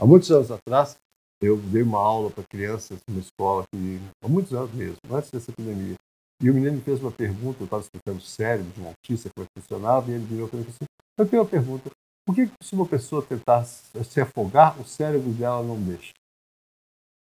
Há 0.00 0.06
muitos 0.06 0.30
anos 0.30 0.50
atrás, 0.50 0.96
eu 1.42 1.56
dei 1.56 1.82
uma 1.82 1.98
aula 1.98 2.30
para 2.30 2.44
crianças 2.44 3.00
numa 3.08 3.20
escola 3.20 3.64
que, 3.72 4.00
há 4.22 4.28
muitos 4.28 4.52
anos 4.52 4.72
mesmo, 4.72 4.98
antes 5.10 5.30
dessa 5.30 5.50
epidemia. 5.50 5.96
E 6.40 6.50
o 6.50 6.54
menino 6.54 6.76
me 6.76 6.82
fez 6.82 7.00
uma 7.00 7.10
pergunta, 7.10 7.60
eu 7.60 7.64
estava 7.64 7.82
explicando 7.82 8.18
o 8.18 8.22
cérebro 8.22 8.70
de 8.72 8.80
um 8.80 8.86
autista, 8.88 9.28
é 9.28 9.60
funcionava, 9.60 10.10
e 10.10 10.14
ele 10.14 10.24
virou 10.24 10.48
para 10.48 10.58
mim 10.58 10.66
assim, 10.68 10.84
eu 11.18 11.28
tenho 11.28 11.42
uma 11.42 11.48
pergunta, 11.48 11.90
por 12.24 12.34
que 12.34 12.48
se 12.62 12.74
uma 12.74 12.86
pessoa 12.86 13.24
tentar 13.24 13.64
se 13.64 14.20
afogar, 14.20 14.78
o 14.78 14.84
cérebro 14.84 15.32
dela 15.32 15.62
não 15.62 15.82
deixa? 15.82 16.12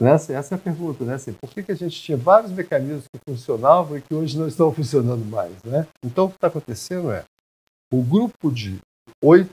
Essa, 0.00 0.34
é 0.34 0.36
a 0.36 0.58
pergunta, 0.58 1.04
né? 1.04 1.14
Assim, 1.14 1.32
por 1.32 1.48
que, 1.50 1.62
que 1.62 1.72
a 1.72 1.74
gente 1.74 2.00
tinha 2.00 2.18
vários 2.18 2.52
mecanismos 2.52 3.04
que 3.08 3.18
funcionavam 3.26 3.96
e 3.96 4.02
que 4.02 4.14
hoje 4.14 4.38
não 4.38 4.46
estão 4.46 4.72
funcionando 4.72 5.24
mais, 5.24 5.62
né? 5.62 5.88
Então, 6.04 6.26
o 6.26 6.28
que 6.28 6.34
está 6.34 6.48
acontecendo 6.48 7.10
é, 7.10 7.24
o 7.92 8.02
grupo 8.02 8.50
de 8.50 8.78
8 9.24 9.50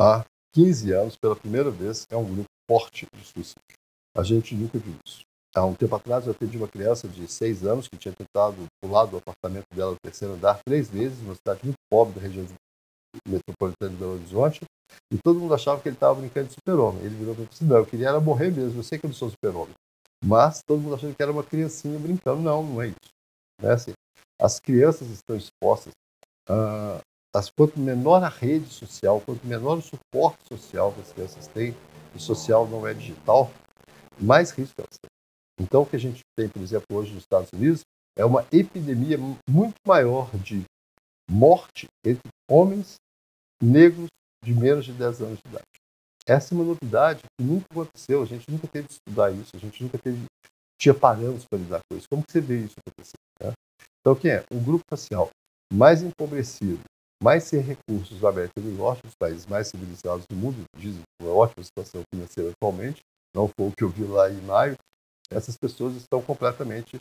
a 0.00 0.24
15 0.54 0.92
anos, 0.92 1.16
pela 1.16 1.36
primeira 1.36 1.70
vez, 1.70 2.06
é 2.10 2.16
um 2.16 2.24
grupo 2.24 2.48
forte 2.70 3.06
de 3.14 3.24
suicídio. 3.24 3.78
A 4.16 4.22
gente 4.22 4.54
nunca 4.54 4.78
viu 4.78 4.94
isso. 5.06 5.20
Há 5.54 5.64
um 5.64 5.74
tempo 5.74 5.94
atrás 5.94 6.26
eu 6.26 6.32
atendi 6.32 6.56
uma 6.56 6.68
criança 6.68 7.06
de 7.06 7.26
6 7.26 7.66
anos 7.66 7.88
que 7.88 7.96
tinha 7.96 8.14
tentado 8.14 8.56
pular 8.80 9.06
do 9.06 9.18
apartamento 9.18 9.66
dela 9.74 9.92
no 9.92 9.98
terceiro 10.02 10.34
andar 10.34 10.60
três 10.64 10.88
vezes, 10.88 11.20
numa 11.20 11.34
cidade 11.34 11.60
muito 11.64 11.78
pobre 11.90 12.14
da 12.14 12.20
região 12.20 12.44
metropolitano 13.26 13.92
de 13.92 13.96
Belo 13.96 14.14
Horizonte, 14.14 14.64
e 15.12 15.18
todo 15.18 15.38
mundo 15.38 15.54
achava 15.54 15.80
que 15.80 15.88
ele 15.88 15.96
estava 15.96 16.18
brincando 16.18 16.48
de 16.48 16.54
super-homem. 16.54 17.02
Ele 17.02 17.14
virou 17.14 17.34
para 17.34 17.44
mim 17.44 17.50
não, 17.62 17.76
eu 17.76 17.86
queria 17.86 18.08
era 18.08 18.20
morrer 18.20 18.50
mesmo, 18.50 18.78
eu 18.78 18.82
sei 18.82 18.98
que 18.98 19.06
eu 19.06 19.08
não 19.08 19.14
sou 19.14 19.30
super-homem. 19.30 19.74
Mas 20.24 20.60
todo 20.66 20.80
mundo 20.80 20.94
achando 20.94 21.14
que 21.14 21.22
era 21.22 21.32
uma 21.32 21.44
criancinha 21.44 21.98
brincando. 21.98 22.42
Não, 22.42 22.62
não 22.62 22.82
é 22.82 22.88
isso. 22.88 23.10
Né? 23.62 23.72
Assim, 23.72 23.92
as 24.40 24.58
crianças 24.58 25.08
estão 25.08 25.36
expostas, 25.36 25.92
uh, 26.48 27.00
as, 27.34 27.50
quanto 27.50 27.78
menor 27.78 28.22
a 28.22 28.28
rede 28.28 28.68
social, 28.68 29.20
quanto 29.20 29.46
menor 29.46 29.78
o 29.78 29.82
suporte 29.82 30.38
social 30.48 30.92
que 30.92 31.00
as 31.00 31.12
crianças 31.12 31.46
têm, 31.48 31.74
o 32.14 32.18
social 32.18 32.66
não 32.66 32.86
é 32.86 32.94
digital, 32.94 33.50
mais 34.20 34.50
risco 34.50 34.80
elas 34.80 34.98
têm. 35.00 35.10
Então, 35.60 35.82
o 35.82 35.86
que 35.86 35.96
a 35.96 36.00
gente 36.00 36.20
tem, 36.36 36.48
por 36.48 36.62
exemplo, 36.62 36.86
hoje 36.96 37.12
nos 37.12 37.22
Estados 37.22 37.50
Unidos, 37.52 37.82
é 38.16 38.24
uma 38.24 38.46
epidemia 38.52 39.18
muito 39.48 39.74
maior 39.86 40.30
de 40.36 40.64
morte 41.30 41.86
entre 42.04 42.28
homens 42.50 42.96
negros 43.62 44.08
de 44.44 44.54
menos 44.54 44.84
de 44.84 44.92
10 44.92 45.22
anos 45.22 45.38
de 45.38 45.48
idade. 45.50 45.64
Essa 46.26 46.54
é 46.54 46.56
uma 46.56 46.64
novidade 46.64 47.22
que 47.22 47.44
nunca 47.44 47.66
aconteceu, 47.70 48.22
a 48.22 48.26
gente 48.26 48.44
nunca 48.50 48.66
teve 48.66 48.88
que 48.88 48.94
estudar 48.94 49.30
isso, 49.32 49.56
a 49.56 49.58
gente 49.58 49.82
nunca 49.82 49.98
teve, 49.98 50.24
tinha 50.78 50.94
parâmetros 50.94 51.46
para 51.46 51.58
lidar 51.58 51.80
com 51.90 51.96
isso. 51.96 52.06
Como 52.10 52.22
que 52.22 52.32
você 52.32 52.40
vê 52.40 52.60
isso 52.60 52.74
acontecer? 52.86 53.16
Né? 53.42 53.52
Então, 54.00 54.14
quem 54.14 54.32
é? 54.32 54.44
Um 54.52 54.62
grupo 54.62 54.84
racial 54.90 55.30
mais 55.72 56.02
empobrecido, 56.02 56.80
mais 57.22 57.44
sem 57.44 57.60
recursos 57.60 58.20
da 58.20 58.28
América 58.28 58.60
do 58.60 58.70
Norte, 58.70 59.02
dos 59.02 59.14
países 59.18 59.46
mais 59.46 59.68
civilizados 59.68 60.24
do 60.30 60.36
mundo, 60.36 60.64
dizem 60.76 61.00
que 61.00 61.24
uma 61.24 61.34
ótima 61.34 61.64
situação 61.64 62.02
financeira 62.12 62.50
atualmente, 62.50 63.00
não 63.34 63.48
foi 63.48 63.68
o 63.68 63.72
que 63.72 63.84
eu 63.84 63.88
vi 63.88 64.04
lá 64.04 64.30
em 64.30 64.40
maio, 64.42 64.76
essas 65.30 65.56
pessoas 65.56 65.94
estão 65.94 66.22
completamente 66.22 66.98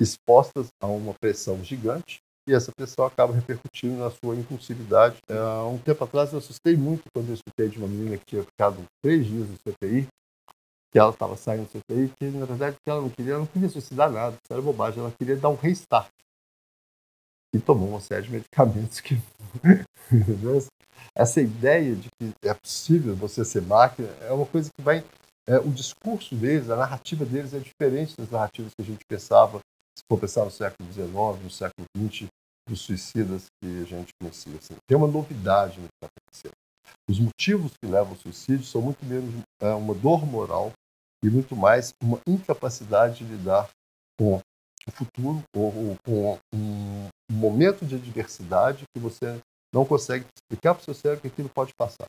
expostas 0.00 0.68
a 0.82 0.86
uma 0.86 1.14
pressão 1.14 1.62
gigante 1.64 2.18
e 2.48 2.54
essa 2.54 2.70
pressão 2.72 3.04
acaba 3.04 3.32
repercutindo 3.32 3.96
na 3.96 4.10
sua 4.10 4.36
impulsividade. 4.36 5.16
Há 5.28 5.64
um 5.64 5.78
tempo 5.78 6.04
atrás 6.04 6.32
eu 6.32 6.38
assustei 6.38 6.76
muito 6.76 7.02
quando 7.12 7.28
eu 7.28 7.34
escutei 7.34 7.68
de 7.68 7.78
uma 7.78 7.88
menina 7.88 8.16
que 8.16 8.24
tinha 8.24 8.44
ficado 8.44 8.84
três 9.02 9.26
dias 9.26 9.48
no 9.48 9.56
CPI, 9.56 10.06
que 10.92 10.98
ela 10.98 11.10
estava 11.10 11.36
saindo 11.36 11.64
do 11.64 11.70
CPI, 11.70 12.12
que 12.18 12.26
na 12.26 12.46
verdade 12.46 12.76
que 12.76 12.90
ela 12.90 13.00
não 13.00 13.10
queria, 13.10 13.38
não 13.38 13.46
queria 13.46 13.68
suicidar 13.68 14.10
nada, 14.10 14.36
isso 14.36 14.52
era 14.52 14.62
bobagem, 14.62 15.00
ela 15.00 15.12
queria 15.18 15.36
dar 15.36 15.48
um 15.48 15.56
restart. 15.56 16.10
E 17.52 17.58
tomou 17.58 17.88
uma 17.88 18.00
série 18.00 18.22
de 18.22 18.32
medicamentos 18.32 19.00
que. 19.00 19.20
Essa 21.14 21.40
ideia 21.40 21.96
de 21.96 22.08
que 22.10 22.32
é 22.42 22.52
possível 22.52 23.16
você 23.16 23.44
ser 23.44 23.62
máquina 23.62 24.08
é 24.20 24.30
uma 24.32 24.46
coisa 24.46 24.70
que 24.70 24.82
vai. 24.82 25.02
É, 25.48 25.58
o 25.58 25.70
discurso 25.70 26.34
deles, 26.34 26.68
a 26.68 26.76
narrativa 26.76 27.24
deles 27.24 27.54
é 27.54 27.58
diferente 27.58 28.16
das 28.16 28.30
narrativas 28.30 28.72
que 28.74 28.82
a 28.82 28.84
gente 28.84 29.04
pensava 29.08 29.60
pensar 30.14 30.44
no 30.44 30.50
século 30.50 30.92
XIX, 30.92 31.42
no 31.42 31.50
século 31.50 31.86
XX, 31.96 32.28
dos 32.68 32.80
suicidas 32.80 33.46
que 33.60 33.82
a 33.82 33.84
gente 33.84 34.12
conhecia. 34.20 34.56
Assim. 34.56 34.76
Tem 34.88 34.96
uma 34.96 35.06
novidade 35.06 35.80
no 35.80 35.88
que 35.88 35.94
está 35.94 36.08
acontecendo. 36.08 36.54
Os 37.08 37.18
motivos 37.18 37.72
que 37.80 37.90
levam 37.90 38.10
ao 38.10 38.16
suicídio 38.16 38.64
são 38.64 38.80
muito 38.80 39.04
menos 39.04 39.32
é, 39.60 39.68
uma 39.70 39.94
dor 39.94 40.26
moral 40.26 40.72
e 41.24 41.30
muito 41.30 41.56
mais 41.56 41.92
uma 42.02 42.20
incapacidade 42.26 43.18
de 43.18 43.24
lidar 43.24 43.68
com 44.18 44.36
o 44.86 44.90
futuro 44.92 45.42
ou, 45.54 45.72
ou 45.74 45.98
com 46.04 46.38
um 46.54 47.08
momento 47.30 47.84
de 47.84 47.96
adversidade 47.96 48.84
que 48.94 49.00
você 49.00 49.40
não 49.72 49.84
consegue 49.84 50.24
explicar 50.36 50.74
para 50.74 50.82
o 50.82 50.84
seu 50.84 50.94
cérebro 50.94 51.22
que 51.22 51.28
aquilo 51.28 51.48
pode 51.48 51.72
passar. 51.74 52.08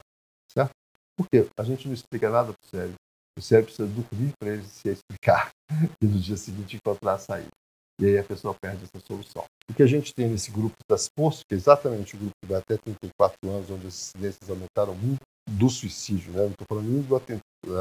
Certo? 0.52 0.72
Por 1.18 1.28
quê? 1.30 1.48
A 1.58 1.64
gente 1.64 1.88
não 1.88 1.94
explica 1.94 2.30
nada 2.30 2.54
para 2.54 2.66
o 2.66 2.70
cérebro. 2.70 2.96
O 3.38 3.42
cérebro 3.42 3.74
precisa 3.74 3.88
dormir 3.88 4.34
para 4.40 4.50
ele 4.54 4.64
se 4.64 4.90
explicar 4.90 5.52
e 6.02 6.06
no 6.06 6.20
dia 6.20 6.38
seguinte 6.38 6.76
encontrar 6.76 7.14
a 7.14 7.20
saída 7.20 7.52
e 8.00 8.06
aí 8.06 8.18
a 8.18 8.24
pessoa 8.24 8.54
perde 8.54 8.84
essa 8.84 9.06
solução. 9.06 9.44
O 9.70 9.74
que 9.74 9.84
a 9.84 9.88
gente 9.88 10.14
tem 10.14 10.30
nesse 10.30 10.52
grupo 10.52 10.76
das 10.90 11.10
postos, 11.10 11.44
que 11.48 11.56
é 11.56 11.58
exatamente 11.58 12.16
o 12.16 12.20
grupo 12.20 12.34
que 12.42 12.50
vai 12.50 12.60
até 12.60 12.78
34 12.78 13.50
anos, 13.50 13.70
onde 13.70 13.88
as 13.88 13.94
incidências 13.94 14.50
aumentaram 14.50 14.96
muito, 14.96 15.22
do 15.50 15.70
suicídio, 15.70 16.34
né? 16.34 16.42
não 16.42 16.52
estou 16.52 16.68
falando 16.68 16.90
nem 16.90 17.02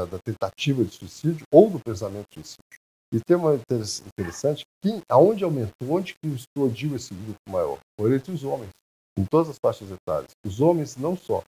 da 0.07 0.19
tentativa 0.19 0.83
de 0.83 0.91
suicídio 0.91 1.45
ou 1.51 1.69
do 1.69 1.79
pensamento 1.79 2.25
de 2.29 2.35
suicídio. 2.35 2.79
E 3.13 3.19
tem 3.19 3.37
uma 3.37 3.55
interessante, 3.55 4.65
que 4.81 5.01
aonde 5.09 5.43
aumentou, 5.43 5.91
onde 5.91 6.13
que 6.13 6.27
explodiu 6.27 6.95
esse 6.95 7.13
grupo 7.13 7.39
maior? 7.49 7.77
Foi 7.99 8.13
entre 8.13 8.31
os 8.31 8.43
homens, 8.43 8.69
em 9.17 9.25
todas 9.25 9.49
as 9.49 9.57
faixas 9.61 9.89
etárias. 9.91 10.31
Os 10.45 10.59
homens 10.59 10.97
não 10.97 11.15
só 11.15 11.43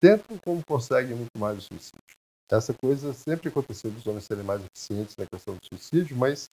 tentam 0.00 0.36
como 0.44 0.62
conseguem 0.66 1.16
muito 1.16 1.38
mais 1.38 1.58
o 1.58 1.60
suicídio. 1.60 2.00
Essa 2.50 2.74
coisa 2.74 3.12
sempre 3.12 3.48
aconteceu 3.48 3.90
dos 3.90 4.06
homens 4.06 4.24
serem 4.24 4.44
mais 4.44 4.60
eficientes 4.64 5.16
na 5.16 5.26
questão 5.26 5.54
do 5.54 5.66
suicídio, 5.66 6.16
mas 6.16 6.48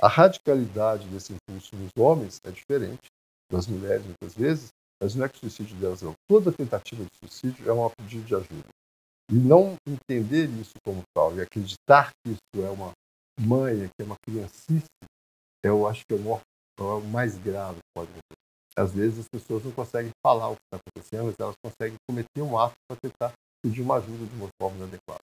a 0.00 0.08
radicalidade 0.08 1.08
desse 1.08 1.32
impulso 1.32 1.74
nos 1.76 1.90
homens 1.96 2.40
é 2.44 2.50
diferente 2.50 3.08
das 3.50 3.66
mulheres, 3.66 4.04
muitas 4.04 4.34
vezes, 4.34 4.68
mas 5.00 5.14
não 5.14 5.24
é 5.24 5.28
que 5.28 5.36
o 5.36 5.40
suicídio 5.40 5.76
delas 5.76 6.02
não. 6.02 6.14
Toda 6.28 6.52
tentativa 6.52 7.04
de 7.04 7.10
suicídio 7.18 7.68
é 7.68 7.72
um 7.72 7.90
pedido 7.90 8.24
de 8.24 8.34
ajuda. 8.34 8.68
E 9.30 9.34
não 9.34 9.76
entender 9.86 10.48
isso 10.60 10.74
como 10.84 11.02
tal 11.14 11.36
e 11.36 11.40
acreditar 11.40 12.10
que 12.22 12.32
isso 12.32 12.64
é 12.64 12.70
uma 12.70 12.92
mãe, 13.38 13.88
que 13.88 14.02
é 14.02 14.04
uma 14.04 14.16
criancice, 14.24 14.86
eu 15.62 15.86
acho 15.86 16.02
que 16.06 16.14
é 16.14 16.16
o, 16.16 16.40
é 16.78 16.82
o 16.82 17.00
mais 17.02 17.36
grave 17.38 17.76
que 17.76 17.92
pode 17.94 18.10
acontecer. 18.10 18.38
Às 18.76 18.92
vezes 18.92 19.20
as 19.20 19.28
pessoas 19.28 19.64
não 19.64 19.72
conseguem 19.72 20.12
falar 20.24 20.50
o 20.50 20.56
que 20.56 20.62
está 20.64 20.76
acontecendo, 20.78 21.26
mas 21.26 21.34
elas 21.38 21.56
conseguem 21.64 21.96
cometer 22.08 22.42
um 22.42 22.58
ato 22.58 22.76
para 22.88 22.96
tentar 23.00 23.32
pedir 23.62 23.82
uma 23.82 23.96
ajuda 23.96 24.24
de 24.24 24.34
uma 24.36 24.48
forma 24.60 24.76
inadequada. 24.76 25.20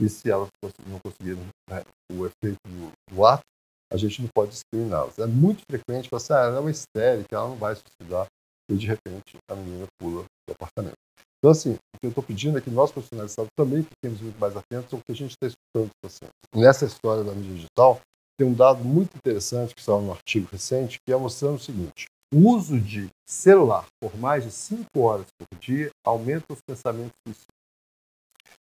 E 0.00 0.08
se 0.08 0.30
elas 0.30 0.48
não 0.86 0.98
conseguirem 0.98 1.46
né, 1.68 1.84
o 2.12 2.26
efeito 2.26 2.58
do, 2.66 2.92
do 3.14 3.26
ato, 3.26 3.44
a 3.92 3.96
gente 3.96 4.22
não 4.22 4.28
pode 4.34 4.52
discriminá-las. 4.52 5.18
É 5.18 5.26
muito 5.26 5.62
frequente 5.70 6.08
falar 6.08 6.22
assim, 6.22 6.32
ah, 6.32 6.46
ela 6.46 6.56
é 6.56 6.60
uma 6.60 6.70
histérica, 6.70 7.36
ela 7.36 7.48
não 7.48 7.56
vai 7.56 7.74
suicidar, 7.74 8.26
e 8.70 8.76
de 8.76 8.86
repente 8.86 9.36
a 9.50 9.54
menina 9.54 9.86
pula 9.98 10.22
do 10.22 10.52
apartamento. 10.52 10.94
Então, 11.38 11.50
assim, 11.50 11.72
o 11.72 11.98
que 11.98 12.06
eu 12.06 12.10
estou 12.10 12.22
pedindo 12.22 12.58
é 12.58 12.60
que 12.60 12.70
nós, 12.70 12.92
profissionais 12.92 13.30
de 13.30 13.34
saúde, 13.34 13.50
também 13.56 13.82
fiquemos 13.82 14.20
muito 14.20 14.38
mais 14.38 14.54
atentos 14.56 14.92
ao 14.92 15.00
que 15.00 15.10
a 15.10 15.14
gente 15.14 15.30
está 15.30 15.46
escutando 15.46 15.88
dos 15.88 16.00
pacientes. 16.02 16.36
Nessa 16.54 16.84
história 16.84 17.24
da 17.24 17.32
mídia 17.32 17.54
digital, 17.54 17.98
tem 18.38 18.46
um 18.46 18.54
dado 18.54 18.84
muito 18.84 19.16
interessante 19.16 19.74
que 19.74 19.82
saiu 19.82 20.02
no 20.02 20.12
artigo 20.12 20.48
recente, 20.52 20.98
que 21.06 21.12
é 21.12 21.16
mostrando 21.16 21.56
o 21.56 21.58
seguinte: 21.58 22.06
o 22.32 22.48
uso 22.50 22.78
de 22.78 23.08
celular 23.28 23.86
por 24.00 24.16
mais 24.16 24.44
de 24.44 24.50
5 24.50 24.84
horas 24.98 25.26
por 25.38 25.58
dia 25.58 25.90
aumenta 26.06 26.52
os 26.52 26.60
pensamentos 26.66 27.12
suicidas. 27.26 27.60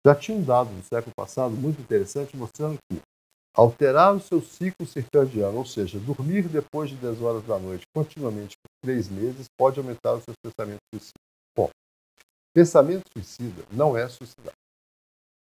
Já 0.05 0.15
tinha 0.15 0.37
um 0.37 0.43
dado 0.43 0.71
no 0.71 0.83
século 0.83 1.13
passado 1.15 1.51
muito 1.55 1.79
interessante 1.79 2.35
mostrando 2.35 2.77
que 2.89 2.99
Alterar 3.53 4.15
o 4.15 4.19
seu 4.21 4.41
ciclo 4.41 4.87
circadiano, 4.87 5.57
ou 5.57 5.65
seja, 5.65 5.99
dormir 5.99 6.47
depois 6.47 6.89
de 6.89 6.95
10 6.95 7.21
horas 7.21 7.43
da 7.45 7.59
noite 7.59 7.83
continuamente 7.93 8.55
por 8.57 8.69
três 8.81 9.09
meses, 9.09 9.47
pode 9.57 9.79
aumentar 9.79 10.13
os 10.13 10.23
seus 10.23 10.37
pensamentos 10.41 10.79
suicidas. 10.93 11.21
Bom, 11.55 11.69
pensamento 12.53 13.03
suicida 13.11 13.63
não 13.71 13.97
é 13.97 14.07
suicidar. 14.07 14.53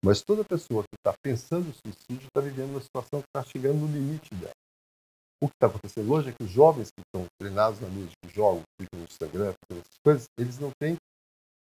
Mas 0.04 0.22
toda 0.22 0.44
pessoa 0.44 0.84
que 0.84 0.96
está 1.00 1.16
pensando 1.24 1.70
em 1.70 1.74
suicídio 1.74 2.28
está 2.28 2.42
vivendo 2.42 2.72
uma 2.72 2.82
situação 2.82 3.22
que 3.22 3.28
está 3.28 3.44
chegando 3.50 3.80
no 3.80 3.88
limite 3.88 4.36
dela. 4.36 4.52
O 5.42 5.48
que 5.48 5.54
está 5.56 5.68
acontecendo 5.68 6.12
hoje 6.12 6.30
é 6.30 6.32
que 6.34 6.44
os 6.44 6.50
jovens 6.50 6.90
que 6.92 7.02
estão 7.02 7.26
treinados 7.40 7.80
na 7.80 7.88
mídia, 7.88 8.12
que 8.22 8.34
jogam, 8.34 8.62
ficam 8.80 9.00
no 9.00 9.06
Instagram, 9.06 9.54
essas 9.72 9.98
coisas, 10.04 10.26
eles 10.38 10.60
não 10.60 10.72
têm 10.80 10.98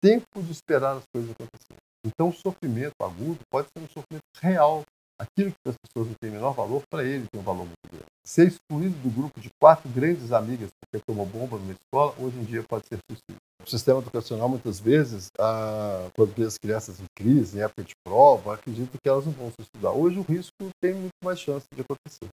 tempo 0.00 0.42
de 0.42 0.50
esperar 0.50 0.96
as 0.96 1.04
coisas 1.12 1.30
acontecerem. 1.30 1.78
Então, 2.04 2.30
o 2.30 2.32
sofrimento 2.32 2.94
agudo 3.00 3.38
pode 3.50 3.68
ser 3.68 3.84
um 3.84 3.88
sofrimento 3.88 4.24
real 4.40 4.82
aquilo 5.18 5.50
que 5.50 5.68
as 5.68 5.76
pessoas 5.76 6.08
não 6.08 6.14
têm 6.20 6.30
menor 6.30 6.52
valor, 6.52 6.82
para 6.90 7.04
ele 7.04 7.26
tem 7.30 7.40
um 7.40 7.44
valor 7.44 7.64
muito 7.64 7.88
grande. 7.90 8.06
Ser 8.24 8.48
excluído 8.48 8.96
do 8.98 9.10
grupo 9.10 9.40
de 9.40 9.50
quatro 9.60 9.88
grandes 9.90 10.32
amigas 10.32 10.70
porque 10.80 11.04
tomou 11.06 11.26
bomba 11.26 11.58
numa 11.58 11.72
escola, 11.72 12.14
hoje 12.18 12.38
em 12.38 12.44
dia 12.44 12.62
pode 12.62 12.86
ser 12.86 12.98
suicídio. 13.08 13.40
O 13.64 13.70
sistema 13.70 14.00
educacional, 14.00 14.48
muitas 14.48 14.80
vezes, 14.80 15.28
a, 15.38 16.10
quando 16.16 16.34
vê 16.34 16.44
as 16.44 16.58
crianças 16.58 17.00
em 17.00 17.06
crise, 17.16 17.58
em 17.58 17.62
época 17.62 17.84
de 17.84 17.94
prova, 18.04 18.54
acredita 18.54 18.98
que 19.00 19.08
elas 19.08 19.24
não 19.24 19.32
vão 19.32 19.50
se 19.50 19.62
estudar. 19.62 19.92
Hoje 19.92 20.18
o 20.18 20.22
risco 20.22 20.52
tem 20.80 20.94
muito 20.94 21.14
mais 21.24 21.38
chance 21.38 21.66
de 21.72 21.80
acontecer. 21.80 22.28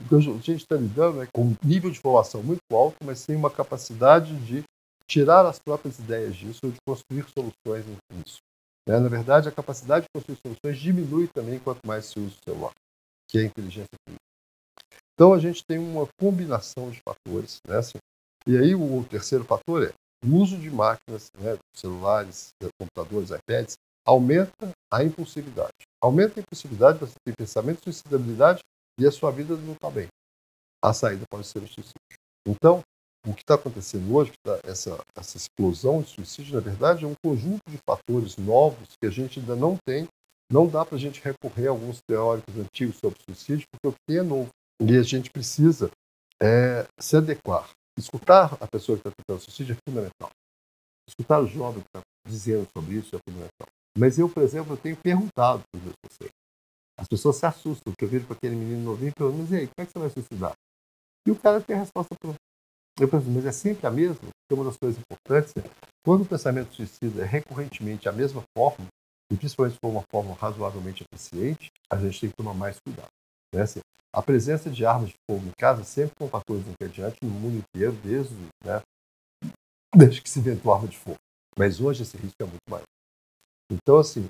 O 0.00 0.08
que 0.08 0.14
a 0.14 0.20
gente 0.20 0.62
está 0.62 0.76
lidando 0.76 1.22
é 1.22 1.28
com 1.32 1.42
um 1.42 1.56
nível 1.64 1.90
de 1.90 1.98
formação 1.98 2.42
muito 2.42 2.60
alto, 2.70 2.96
mas 3.04 3.20
sem 3.20 3.34
uma 3.34 3.50
capacidade 3.50 4.34
de 4.40 4.62
tirar 5.08 5.46
as 5.46 5.58
próprias 5.58 5.98
ideias 5.98 6.34
disso 6.34 6.60
ou 6.64 6.70
de 6.70 6.78
construir 6.86 7.24
soluções 7.30 7.84
nisso. 8.12 8.38
Né? 8.88 8.98
Na 8.98 9.08
verdade, 9.08 9.48
a 9.48 9.52
capacidade 9.52 10.04
de 10.04 10.08
construir 10.14 10.38
soluções 10.44 10.78
diminui 10.78 11.28
também 11.28 11.58
quanto 11.58 11.80
mais 11.86 12.06
se 12.06 12.18
usa 12.18 12.34
o 12.34 12.44
celular, 12.44 12.72
que 13.28 13.38
é 13.38 13.42
a 13.42 13.44
inteligência 13.44 13.88
artificial. 13.92 14.20
Então, 15.14 15.32
a 15.32 15.38
gente 15.38 15.64
tem 15.64 15.78
uma 15.78 16.08
combinação 16.18 16.90
de 16.90 17.00
fatores. 17.06 17.58
Né? 17.66 17.78
Assim, 17.78 17.98
e 18.46 18.56
aí, 18.58 18.74
o 18.74 19.04
terceiro 19.04 19.44
fator 19.44 19.82
é 19.82 19.92
o 20.24 20.36
uso 20.36 20.56
de 20.56 20.70
máquinas, 20.70 21.28
né, 21.38 21.58
celulares, 21.76 22.48
computadores, 22.78 23.30
iPads, 23.30 23.76
aumenta 24.06 24.70
a 24.90 25.04
impulsividade. 25.04 25.72
Aumenta 26.02 26.40
a 26.40 26.42
impulsividade, 26.42 26.98
você 26.98 27.14
tem 27.24 27.34
pensamento 27.34 27.78
de 27.78 27.84
suicidabilidade 27.84 28.60
e 28.98 29.06
a 29.06 29.12
sua 29.12 29.30
vida 29.30 29.54
não 29.56 29.74
está 29.74 29.90
bem. 29.90 30.08
A 30.82 30.92
saída 30.92 31.24
pode 31.30 31.46
ser 31.46 31.58
o 31.58 31.68
suicídio. 31.68 31.94
Então, 32.46 32.82
o 33.26 33.32
que 33.32 33.42
está 33.42 33.54
acontecendo 33.54 34.14
hoje, 34.14 34.32
tá, 34.44 34.60
essa, 34.64 34.98
essa 35.16 35.36
explosão 35.36 36.02
de 36.02 36.10
suicídio, 36.10 36.54
na 36.54 36.60
verdade, 36.60 37.04
é 37.04 37.08
um 37.08 37.14
conjunto 37.24 37.62
de 37.70 37.78
fatores 37.78 38.36
novos 38.36 38.88
que 39.00 39.06
a 39.06 39.10
gente 39.10 39.40
ainda 39.40 39.56
não 39.56 39.76
tem. 39.86 40.06
Não 40.52 40.66
dá 40.66 40.84
para 40.84 40.96
a 40.96 41.00
gente 41.00 41.22
recorrer 41.22 41.68
a 41.68 41.70
alguns 41.70 42.00
teóricos 42.06 42.54
antigos 42.56 42.96
sobre 42.98 43.18
suicídio, 43.24 43.66
porque 43.72 43.88
o 43.88 43.94
que 44.06 44.18
é 44.18 44.22
novo. 44.22 44.50
E 44.80 44.96
a 44.96 45.02
gente 45.02 45.30
precisa 45.30 45.90
é, 46.40 46.86
se 47.00 47.16
adequar. 47.16 47.70
Escutar 47.98 48.56
a 48.60 48.66
pessoa 48.66 48.98
que 48.98 49.08
está 49.08 49.10
tentando 49.16 49.42
suicídio 49.42 49.74
é 49.74 49.78
fundamental. 49.88 50.30
escutar 51.08 51.40
o 51.40 51.46
jovem 51.46 51.80
que 51.80 51.88
está 51.88 52.00
dizendo 52.26 52.68
sobre 52.76 52.96
isso 52.96 53.16
é 53.16 53.18
fundamental. 53.26 53.68
Mas 53.96 54.18
eu, 54.18 54.28
por 54.28 54.42
exemplo, 54.42 54.74
eu 54.74 54.76
tenho 54.76 54.96
perguntado 54.96 55.62
para 55.70 55.78
os 55.78 55.84
meus. 55.84 55.94
As 56.98 57.08
pessoas 57.08 57.36
se 57.36 57.46
assustam, 57.46 57.92
porque 57.92 58.04
eu 58.04 58.08
viro 58.08 58.24
para 58.26 58.36
aquele 58.36 58.54
menino 58.54 58.82
novinho 58.82 59.08
e 59.08 59.12
pergunto, 59.12 59.38
mas 59.38 59.50
e 59.50 59.56
aí, 59.56 59.66
como 59.66 59.74
é 59.78 59.86
que 59.86 59.92
você 59.92 59.98
vai 59.98 60.10
suicidar? 60.10 60.52
E 61.26 61.30
o 61.30 61.36
cara 61.36 61.60
tem 61.60 61.76
a 61.76 61.80
resposta 61.80 62.14
pronta. 62.20 62.38
Eu 62.98 63.08
penso, 63.08 63.28
mas 63.28 63.44
é 63.44 63.52
sempre 63.52 63.86
a 63.86 63.90
mesma? 63.90 64.16
Porque 64.16 64.54
uma 64.54 64.64
das 64.64 64.76
coisas 64.76 65.00
importantes 65.00 65.52
é, 65.56 65.62
quando 66.04 66.22
o 66.22 66.26
pensamento 66.26 66.74
suicida 66.74 67.22
é 67.22 67.24
recorrentemente 67.24 68.08
a 68.08 68.12
mesma 68.12 68.42
forma, 68.56 68.86
e 69.32 69.36
principalmente 69.36 69.74
se 69.74 69.80
for 69.82 69.90
uma 69.90 70.04
forma 70.10 70.34
razoavelmente 70.34 71.04
eficiente, 71.12 71.70
a 71.90 71.96
gente 71.96 72.20
tem 72.20 72.30
que 72.30 72.36
tomar 72.36 72.54
mais 72.54 72.76
cuidado. 72.86 73.08
Né? 73.52 73.62
Assim, 73.62 73.80
a 74.14 74.22
presença 74.22 74.70
de 74.70 74.86
armas 74.86 75.08
de 75.08 75.16
fogo 75.28 75.44
em 75.44 75.52
casa 75.58 75.82
sempre 75.82 76.14
foi 76.16 76.26
um 76.28 76.30
fator 76.30 76.56
desencadeante 76.58 77.18
no 77.22 77.30
mundo 77.30 77.56
inteiro, 77.56 77.92
desde, 78.04 78.34
né, 78.64 78.80
desde 79.94 80.22
que 80.22 80.30
se 80.30 80.38
inventou 80.38 80.72
arma 80.72 80.86
de 80.86 80.96
fogo. 80.96 81.18
Mas 81.58 81.80
hoje 81.80 82.02
esse 82.02 82.16
risco 82.16 82.40
é 82.40 82.44
muito 82.44 82.62
maior. 82.68 82.84
Então, 83.72 83.98
assim, 83.98 84.28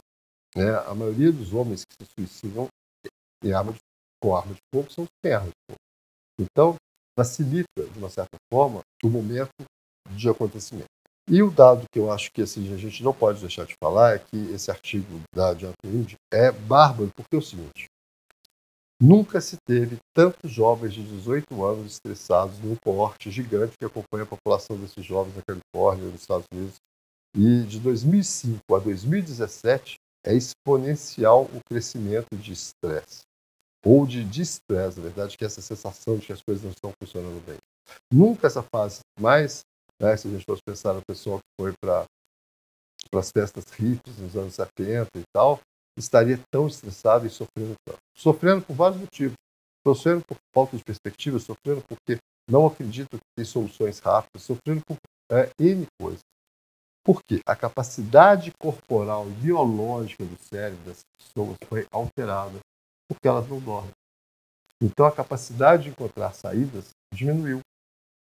né, 0.56 0.74
a 0.86 0.94
maioria 0.94 1.30
dos 1.30 1.52
homens 1.52 1.84
que 1.84 2.02
se 2.02 2.10
suicidam 2.14 2.68
em 3.42 3.52
arma 3.52 3.72
de, 3.72 3.78
com 4.22 4.34
arma 4.34 4.54
de 4.54 4.60
fogo 4.74 4.90
são 4.90 5.06
arma 5.24 5.48
de 5.48 5.52
fogo. 5.68 5.80
Então, 6.40 6.76
facilita, 7.16 7.84
de 7.92 7.98
uma 7.98 8.10
certa 8.10 8.36
forma, 8.52 8.80
o 9.02 9.08
momento 9.08 9.50
de 10.10 10.28
acontecimento. 10.28 10.88
E 11.28 11.42
o 11.42 11.50
dado 11.50 11.84
que 11.90 11.98
eu 11.98 12.12
acho 12.12 12.30
que 12.32 12.42
assim, 12.42 12.72
a 12.74 12.76
gente 12.76 13.02
não 13.02 13.14
pode 13.14 13.40
deixar 13.40 13.64
de 13.64 13.74
falar 13.82 14.16
é 14.16 14.18
que 14.18 14.36
esse 14.52 14.70
artigo 14.70 15.22
da 15.34 15.54
Reed 15.82 16.14
é 16.32 16.52
bárbaro, 16.52 17.10
porque 17.16 17.34
é 17.34 17.38
o 17.38 17.42
seguinte: 17.42 17.86
nunca 19.00 19.40
se 19.40 19.56
teve 19.66 19.96
tantos 20.14 20.50
jovens 20.50 20.92
de 20.92 21.02
18 21.02 21.64
anos 21.64 21.92
estressados 21.92 22.58
num 22.58 22.76
coorte 22.76 23.30
gigante 23.30 23.72
que 23.78 23.86
acompanha 23.86 24.24
a 24.24 24.26
população 24.26 24.76
desses 24.76 25.04
jovens 25.04 25.34
na 25.34 25.42
Califórnia, 25.42 26.10
nos 26.10 26.20
Estados 26.20 26.46
Unidos. 26.52 26.76
E 27.36 27.64
de 27.64 27.80
2005 27.80 28.76
a 28.76 28.78
2017 28.78 29.96
é 30.26 30.34
exponencial 30.34 31.44
o 31.44 31.60
crescimento 31.68 32.36
de 32.36 32.52
estresse 32.52 33.22
ou 33.84 34.06
de 34.06 34.24
distress, 34.24 34.96
na 34.96 35.02
verdade, 35.04 35.36
que 35.36 35.44
é 35.44 35.46
essa 35.46 35.60
sensação 35.60 36.16
de 36.16 36.26
que 36.26 36.32
as 36.32 36.42
coisas 36.42 36.64
não 36.64 36.70
estão 36.70 36.92
funcionando 37.02 37.44
bem. 37.44 37.56
Nunca 38.12 38.46
essa 38.46 38.62
fase 38.62 39.00
mais 39.20 39.62
né? 40.00 40.16
Se 40.16 40.28
a 40.28 40.30
gente 40.30 40.44
fosse 40.44 40.62
pensar 40.62 40.92
no 40.92 41.02
pessoal 41.06 41.38
que 41.38 41.60
foi 41.60 41.72
para 41.80 42.04
as 43.14 43.30
festas 43.30 43.64
hippies 43.72 44.18
nos 44.18 44.36
anos 44.36 44.54
70 44.54 45.08
e 45.16 45.22
tal, 45.32 45.60
estaria 45.98 46.40
tão 46.52 46.66
estressado 46.66 47.26
e 47.26 47.30
sofrendo 47.30 47.74
tanto. 47.86 47.98
Sofrendo 48.16 48.62
por 48.62 48.74
vários 48.74 49.00
motivos. 49.00 49.36
Sofrendo 49.86 50.24
por 50.26 50.36
falta 50.54 50.76
de 50.76 50.82
perspectiva, 50.82 51.38
sofrendo 51.38 51.82
porque 51.86 52.18
não 52.48 52.66
acredito 52.66 53.16
que 53.16 53.34
tem 53.36 53.44
soluções 53.44 53.98
rápidas, 53.98 54.42
sofrendo 54.42 54.82
por 54.86 54.96
é, 55.30 55.50
N 55.58 55.86
coisas. 56.00 56.20
Por 57.04 57.22
quê? 57.22 57.40
A 57.46 57.54
capacidade 57.54 58.50
corporal 58.58 59.26
biológica 59.26 60.24
do 60.24 60.36
cérebro 60.42 60.82
das 60.86 61.00
pessoas 61.18 61.56
foi 61.68 61.86
alterada 61.90 62.58
porque 63.08 63.28
elas 63.28 63.48
não 63.48 63.60
dormem. 63.60 63.92
Então 64.82 65.06
a 65.06 65.12
capacidade 65.12 65.84
de 65.84 65.88
encontrar 65.90 66.34
saídas 66.34 66.90
diminuiu. 67.14 67.60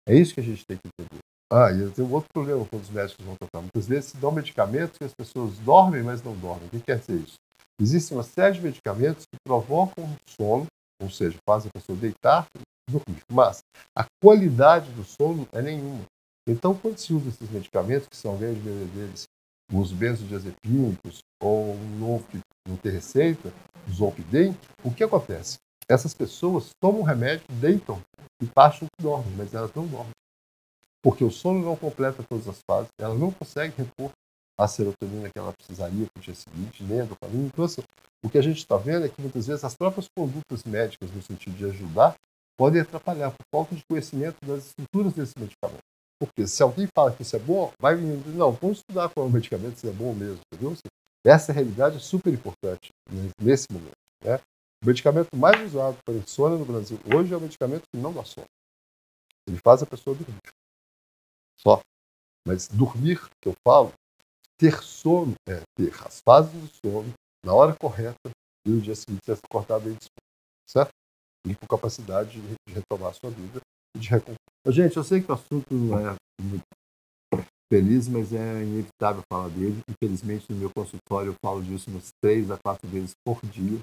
É 0.08 0.14
isso 0.14 0.34
que 0.34 0.40
a 0.40 0.44
gente 0.44 0.64
tem 0.66 0.76
que 0.76 0.88
entender. 0.88 1.20
Ah, 1.52 1.72
e 1.72 1.90
tem 1.90 2.04
um 2.04 2.12
outro 2.12 2.28
problema 2.32 2.64
quando 2.66 2.82
os 2.82 2.90
médicos 2.90 3.24
vão 3.24 3.36
tratar. 3.36 3.60
Muitas 3.60 3.86
vezes 3.86 4.10
se 4.10 4.16
dão 4.16 4.30
medicamentos 4.30 4.96
que 4.96 5.04
as 5.04 5.12
pessoas 5.12 5.58
dormem, 5.58 6.02
mas 6.02 6.22
não 6.22 6.36
dormem. 6.36 6.66
O 6.68 6.70
que 6.70 6.80
quer 6.80 6.98
dizer 6.98 7.16
isso? 7.16 7.34
Existe 7.80 8.12
uma 8.12 8.22
série 8.22 8.54
de 8.54 8.60
medicamentos 8.60 9.24
que 9.24 9.36
provocam 9.44 10.04
sono, 10.38 10.66
ou 11.02 11.10
seja, 11.10 11.38
fazem 11.48 11.70
a 11.74 11.78
pessoa 11.78 11.98
deitar 11.98 12.46
e 12.56 12.92
dormir. 12.92 13.22
Mas 13.32 13.62
a 13.96 14.04
qualidade 14.22 14.92
do 14.92 15.02
sono 15.02 15.48
é 15.52 15.60
nenhuma. 15.62 16.04
Então, 16.48 16.74
quando 16.74 16.98
se 16.98 17.12
usa 17.12 17.30
esses 17.30 17.50
medicamentos, 17.50 18.08
que 18.08 18.16
são, 18.16 18.34
a 18.34 18.36
deles, 18.36 19.24
os 19.72 19.92
benzodiazepínicos 19.92 21.20
ou 21.42 21.74
um 21.74 21.98
novo 21.98 22.24
que 22.28 22.38
não 22.68 22.76
tem 22.76 22.92
receita, 22.92 23.52
o 23.88 23.92
Zolpidem, 23.92 24.56
o 24.84 24.92
que 24.92 25.04
acontece? 25.04 25.58
Essas 25.88 26.14
pessoas 26.14 26.70
tomam 26.80 27.02
remédio, 27.02 27.44
deitam 27.60 28.00
e 28.42 28.48
acham 28.56 28.86
que 28.86 29.02
dormem, 29.02 29.34
mas 29.36 29.54
elas 29.54 29.72
não 29.74 29.86
dormem 29.86 30.12
porque 31.02 31.24
o 31.24 31.30
sono 31.30 31.64
não 31.64 31.76
completa 31.76 32.22
todas 32.22 32.46
as 32.48 32.60
fases, 32.68 32.90
ela 32.98 33.14
não 33.14 33.30
consegue 33.30 33.74
repor 33.76 34.10
a 34.58 34.68
serotonina 34.68 35.30
que 35.30 35.38
ela 35.38 35.52
precisaria 35.52 36.06
para 36.12 36.20
o 36.20 36.22
dia 36.22 36.34
seguinte, 36.34 36.84
nem 36.84 37.00
a 37.00 37.04
dopamina. 37.04 37.46
Então, 37.46 37.64
assim, 37.64 37.82
o 38.22 38.28
que 38.28 38.36
a 38.36 38.42
gente 38.42 38.58
está 38.58 38.76
vendo 38.76 39.06
é 39.06 39.08
que 39.08 39.20
muitas 39.20 39.46
vezes 39.46 39.64
as 39.64 39.74
próprias 39.74 40.06
condutas 40.14 40.64
médicas, 40.64 41.10
no 41.10 41.22
sentido 41.22 41.56
de 41.56 41.64
ajudar, 41.64 42.14
podem 42.58 42.82
atrapalhar 42.82 43.30
por 43.30 43.44
falta 43.50 43.74
de 43.74 43.82
conhecimento 43.88 44.36
das 44.44 44.66
estruturas 44.66 45.14
desse 45.14 45.38
medicamento. 45.38 45.89
Porque 46.20 46.46
se 46.46 46.62
alguém 46.62 46.86
fala 46.94 47.12
que 47.12 47.22
isso 47.22 47.34
é 47.34 47.38
bom, 47.38 47.72
vai 47.80 47.96
vir, 47.96 48.04
não, 48.34 48.52
vamos 48.52 48.78
estudar 48.78 49.08
qual 49.08 49.24
é 49.24 49.28
o 49.28 49.32
medicamento, 49.32 49.78
se 49.78 49.88
é 49.88 49.92
bom 49.92 50.14
mesmo, 50.14 50.40
entendeu? 50.52 50.72
Assim, 50.72 50.82
essa 51.24 51.52
realidade 51.52 51.96
é 51.96 52.00
super 52.00 52.32
importante 52.32 52.90
nesse 53.40 53.66
momento. 53.72 53.96
Né? 54.22 54.38
O 54.82 54.86
medicamento 54.86 55.34
mais 55.34 55.60
usado 55.72 55.96
para 56.04 56.14
insônia 56.14 56.58
no 56.58 56.64
Brasil 56.64 56.98
hoje 57.14 57.32
é 57.32 57.36
o 57.36 57.40
medicamento 57.40 57.84
que 57.90 58.00
não 58.00 58.12
dá 58.12 58.22
sono. 58.24 58.46
Ele 59.46 59.58
faz 59.64 59.82
a 59.82 59.86
pessoa 59.86 60.14
dormir 60.14 60.38
só. 61.58 61.80
Mas 62.46 62.68
dormir, 62.68 63.20
que 63.40 63.48
eu 63.48 63.54
falo, 63.66 63.92
ter 64.58 64.82
sono 64.82 65.34
é 65.48 65.60
ter 65.76 65.94
as 66.04 66.20
fases 66.20 66.52
do 66.52 66.68
sono 66.68 67.12
na 67.44 67.54
hora 67.54 67.74
correta 67.78 68.30
e 68.66 68.70
no 68.70 68.80
dia 68.80 68.94
seguinte 68.94 69.20
ser 69.24 69.38
acordado 69.42 69.84
bem 69.84 69.94
disposto, 69.94 70.20
certo? 70.66 70.90
E 71.46 71.54
com 71.54 71.66
capacidade 71.66 72.40
de 72.40 72.72
retomar 72.72 73.10
a 73.10 73.14
sua 73.14 73.30
vida 73.30 73.60
e 73.96 73.98
de 73.98 74.08
recompor. 74.08 74.49
Gente, 74.68 74.96
eu 74.96 75.04
sei 75.04 75.22
que 75.22 75.30
o 75.30 75.34
assunto 75.34 75.72
não 75.72 75.98
é 75.98 76.14
muito 76.40 76.64
feliz, 77.72 78.08
mas 78.08 78.32
é 78.32 78.62
inevitável 78.62 79.22
falar 79.32 79.48
dele. 79.48 79.80
Infelizmente, 79.88 80.44
no 80.50 80.56
meu 80.56 80.70
consultório 80.70 81.30
eu 81.30 81.34
falo 81.42 81.62
disso 81.62 81.90
umas 81.90 82.10
três 82.22 82.50
a 82.50 82.58
quatro 82.58 82.86
vezes 82.88 83.12
por 83.24 83.40
dia, 83.46 83.78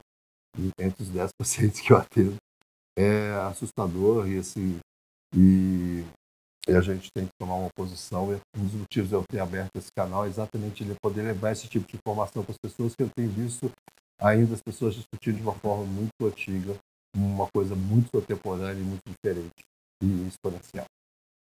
entre 0.79 1.03
os 1.03 1.09
dez 1.09 1.31
pacientes 1.39 1.81
que 1.81 1.91
eu 1.91 1.97
atendo. 1.97 2.35
É 2.97 3.31
assustador 3.49 4.27
e 4.27 4.37
assim, 4.37 4.79
e 5.35 6.03
e 6.69 6.75
a 6.75 6.81
gente 6.81 7.09
tem 7.15 7.25
que 7.25 7.31
tomar 7.39 7.55
uma 7.55 7.69
posição. 7.75 8.31
E 8.33 8.35
um 8.55 8.65
dos 8.65 8.73
motivos 8.73 9.09
de 9.09 9.15
eu 9.15 9.23
ter 9.27 9.39
aberto 9.39 9.71
esse 9.77 9.89
canal 9.95 10.25
é 10.25 10.27
exatamente 10.27 10.83
ele 10.83 10.95
poder 11.01 11.21
levar 11.21 11.53
esse 11.53 11.67
tipo 11.67 11.87
de 11.87 11.95
informação 11.95 12.43
para 12.43 12.51
as 12.51 12.57
pessoas, 12.57 12.93
que 12.93 13.03
eu 13.03 13.09
tenho 13.15 13.29
visto 13.29 13.71
ainda 14.19 14.53
as 14.53 14.61
pessoas 14.61 14.93
discutindo 14.93 15.37
de 15.37 15.43
uma 15.43 15.53
forma 15.53 15.85
muito 15.85 16.11
antiga, 16.25 16.77
uma 17.15 17.47
coisa 17.47 17.73
muito 17.73 18.11
contemporânea 18.11 18.81
e 18.81 18.83
muito 18.83 19.03
diferente 19.07 19.67
e 20.01 20.27
exponencial. 20.27 20.85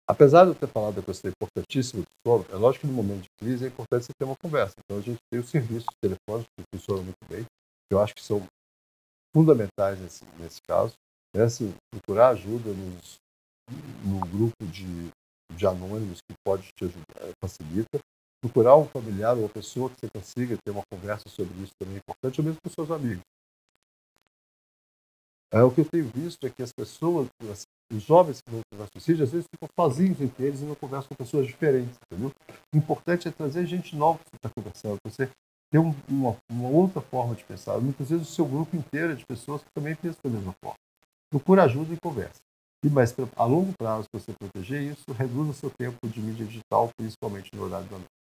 Apesar 0.08 0.44
de 0.44 0.52
eu 0.52 0.56
ter 0.56 0.68
falado 0.68 0.96
da 0.96 1.02
questão 1.02 1.32
importantíssima 1.32 2.02
do 2.02 2.08
sono, 2.28 2.46
é 2.50 2.56
lógico 2.56 2.82
que 2.82 2.92
no 2.92 2.94
momento 2.94 3.24
de 3.24 3.30
crise 3.40 3.66
é 3.66 3.68
importante 3.70 4.06
você 4.06 4.12
ter 4.18 4.26
uma 4.26 4.36
conversa. 4.36 4.76
Então 4.84 4.98
a 4.98 5.02
gente 5.02 5.20
tem 5.32 5.40
os 5.40 5.50
serviços 5.50 5.88
telefônicos 6.02 6.52
que 6.58 6.64
funcionam 6.76 7.04
muito 7.04 7.26
bem, 7.30 7.44
que 7.44 7.94
eu 7.94 8.02
acho 8.02 8.14
que 8.14 8.22
são 8.22 8.46
fundamentais 9.34 10.00
nesse, 10.00 10.26
nesse 10.38 10.60
caso. 10.68 10.94
É 11.36 11.42
assim, 11.42 11.74
procurar 11.92 12.30
ajuda 12.30 12.72
nos 12.74 13.16
no 14.04 14.20
grupo 14.28 14.66
de, 14.66 15.10
de 15.56 15.66
anônimos 15.66 16.20
que 16.22 16.36
pode 16.46 16.68
te 16.78 16.86
ajudar, 16.86 17.32
facilita. 17.42 18.00
Procurar 18.42 18.76
um 18.76 18.86
familiar 18.86 19.36
ou 19.36 19.44
uma 19.44 19.50
pessoa 19.50 19.90
que 19.90 19.96
você 20.02 20.10
consiga 20.10 20.58
ter 20.66 20.72
uma 20.72 20.84
conversa 20.92 21.30
sobre 21.30 21.58
isso 21.64 21.72
também 21.80 21.96
é 21.96 22.00
importante, 22.00 22.42
ou 22.42 22.46
mesmo 22.46 22.60
com 22.62 22.70
seus 22.70 22.92
amigos. 22.92 23.24
É, 25.54 25.62
o 25.62 25.70
que 25.70 25.82
eu 25.82 25.86
tenho 25.86 26.06
visto 26.06 26.48
é 26.48 26.50
que 26.50 26.64
as 26.64 26.74
pessoas, 26.74 27.28
os 27.92 28.02
jovens 28.02 28.42
que 28.42 28.50
vão 28.50 28.62
para 28.72 28.88
suicídio, 28.92 29.24
às 29.24 29.32
vezes 29.32 29.46
ficam 29.54 29.70
sozinhos 29.80 30.20
entre 30.20 30.48
eles 30.48 30.62
e 30.62 30.66
não 30.66 30.74
conversam 30.74 31.10
com 31.10 31.16
pessoas 31.16 31.46
diferentes, 31.46 31.96
entendeu? 32.06 32.32
O 32.74 32.78
importante 32.78 33.28
é 33.28 33.32
trazer 33.32 33.68
gente 33.68 33.96
nova 33.96 34.18
que 34.18 34.32
você 34.32 34.36
está 34.36 34.50
conversando, 34.50 34.98
você 35.06 35.30
ter 35.72 35.78
um, 35.78 35.94
uma, 36.10 36.36
uma, 36.52 36.70
outra 36.70 37.02
forma 37.02 37.36
de 37.36 37.44
pensar. 37.44 37.78
Muitas 37.80 38.10
vezes 38.10 38.28
o 38.28 38.32
seu 38.32 38.46
grupo 38.46 38.76
inteiro 38.76 39.12
é 39.14 39.16
de 39.16 39.24
pessoas 39.28 39.62
que 39.62 39.70
também 39.76 39.96
pensam 39.96 40.20
da 40.24 40.32
mesma 40.32 40.56
forma. 40.60 40.78
Procura 41.30 41.66
ajuda 41.66 41.94
e 41.94 42.00
conversa. 42.00 42.42
E 42.84 42.90
mais 42.90 43.16
a 43.36 43.46
longo 43.46 43.74
prazo, 43.78 44.08
para 44.12 44.20
você 44.20 44.34
proteger 44.34 44.82
isso, 44.82 45.12
reduz 45.14 45.50
o 45.50 45.54
seu 45.54 45.70
tempo 45.70 45.98
de 46.08 46.20
mídia 46.20 46.48
digital, 46.48 46.90
principalmente 46.98 47.52
no 47.54 47.64
horário 47.64 47.86
da 47.86 47.98
noite. 47.98 48.23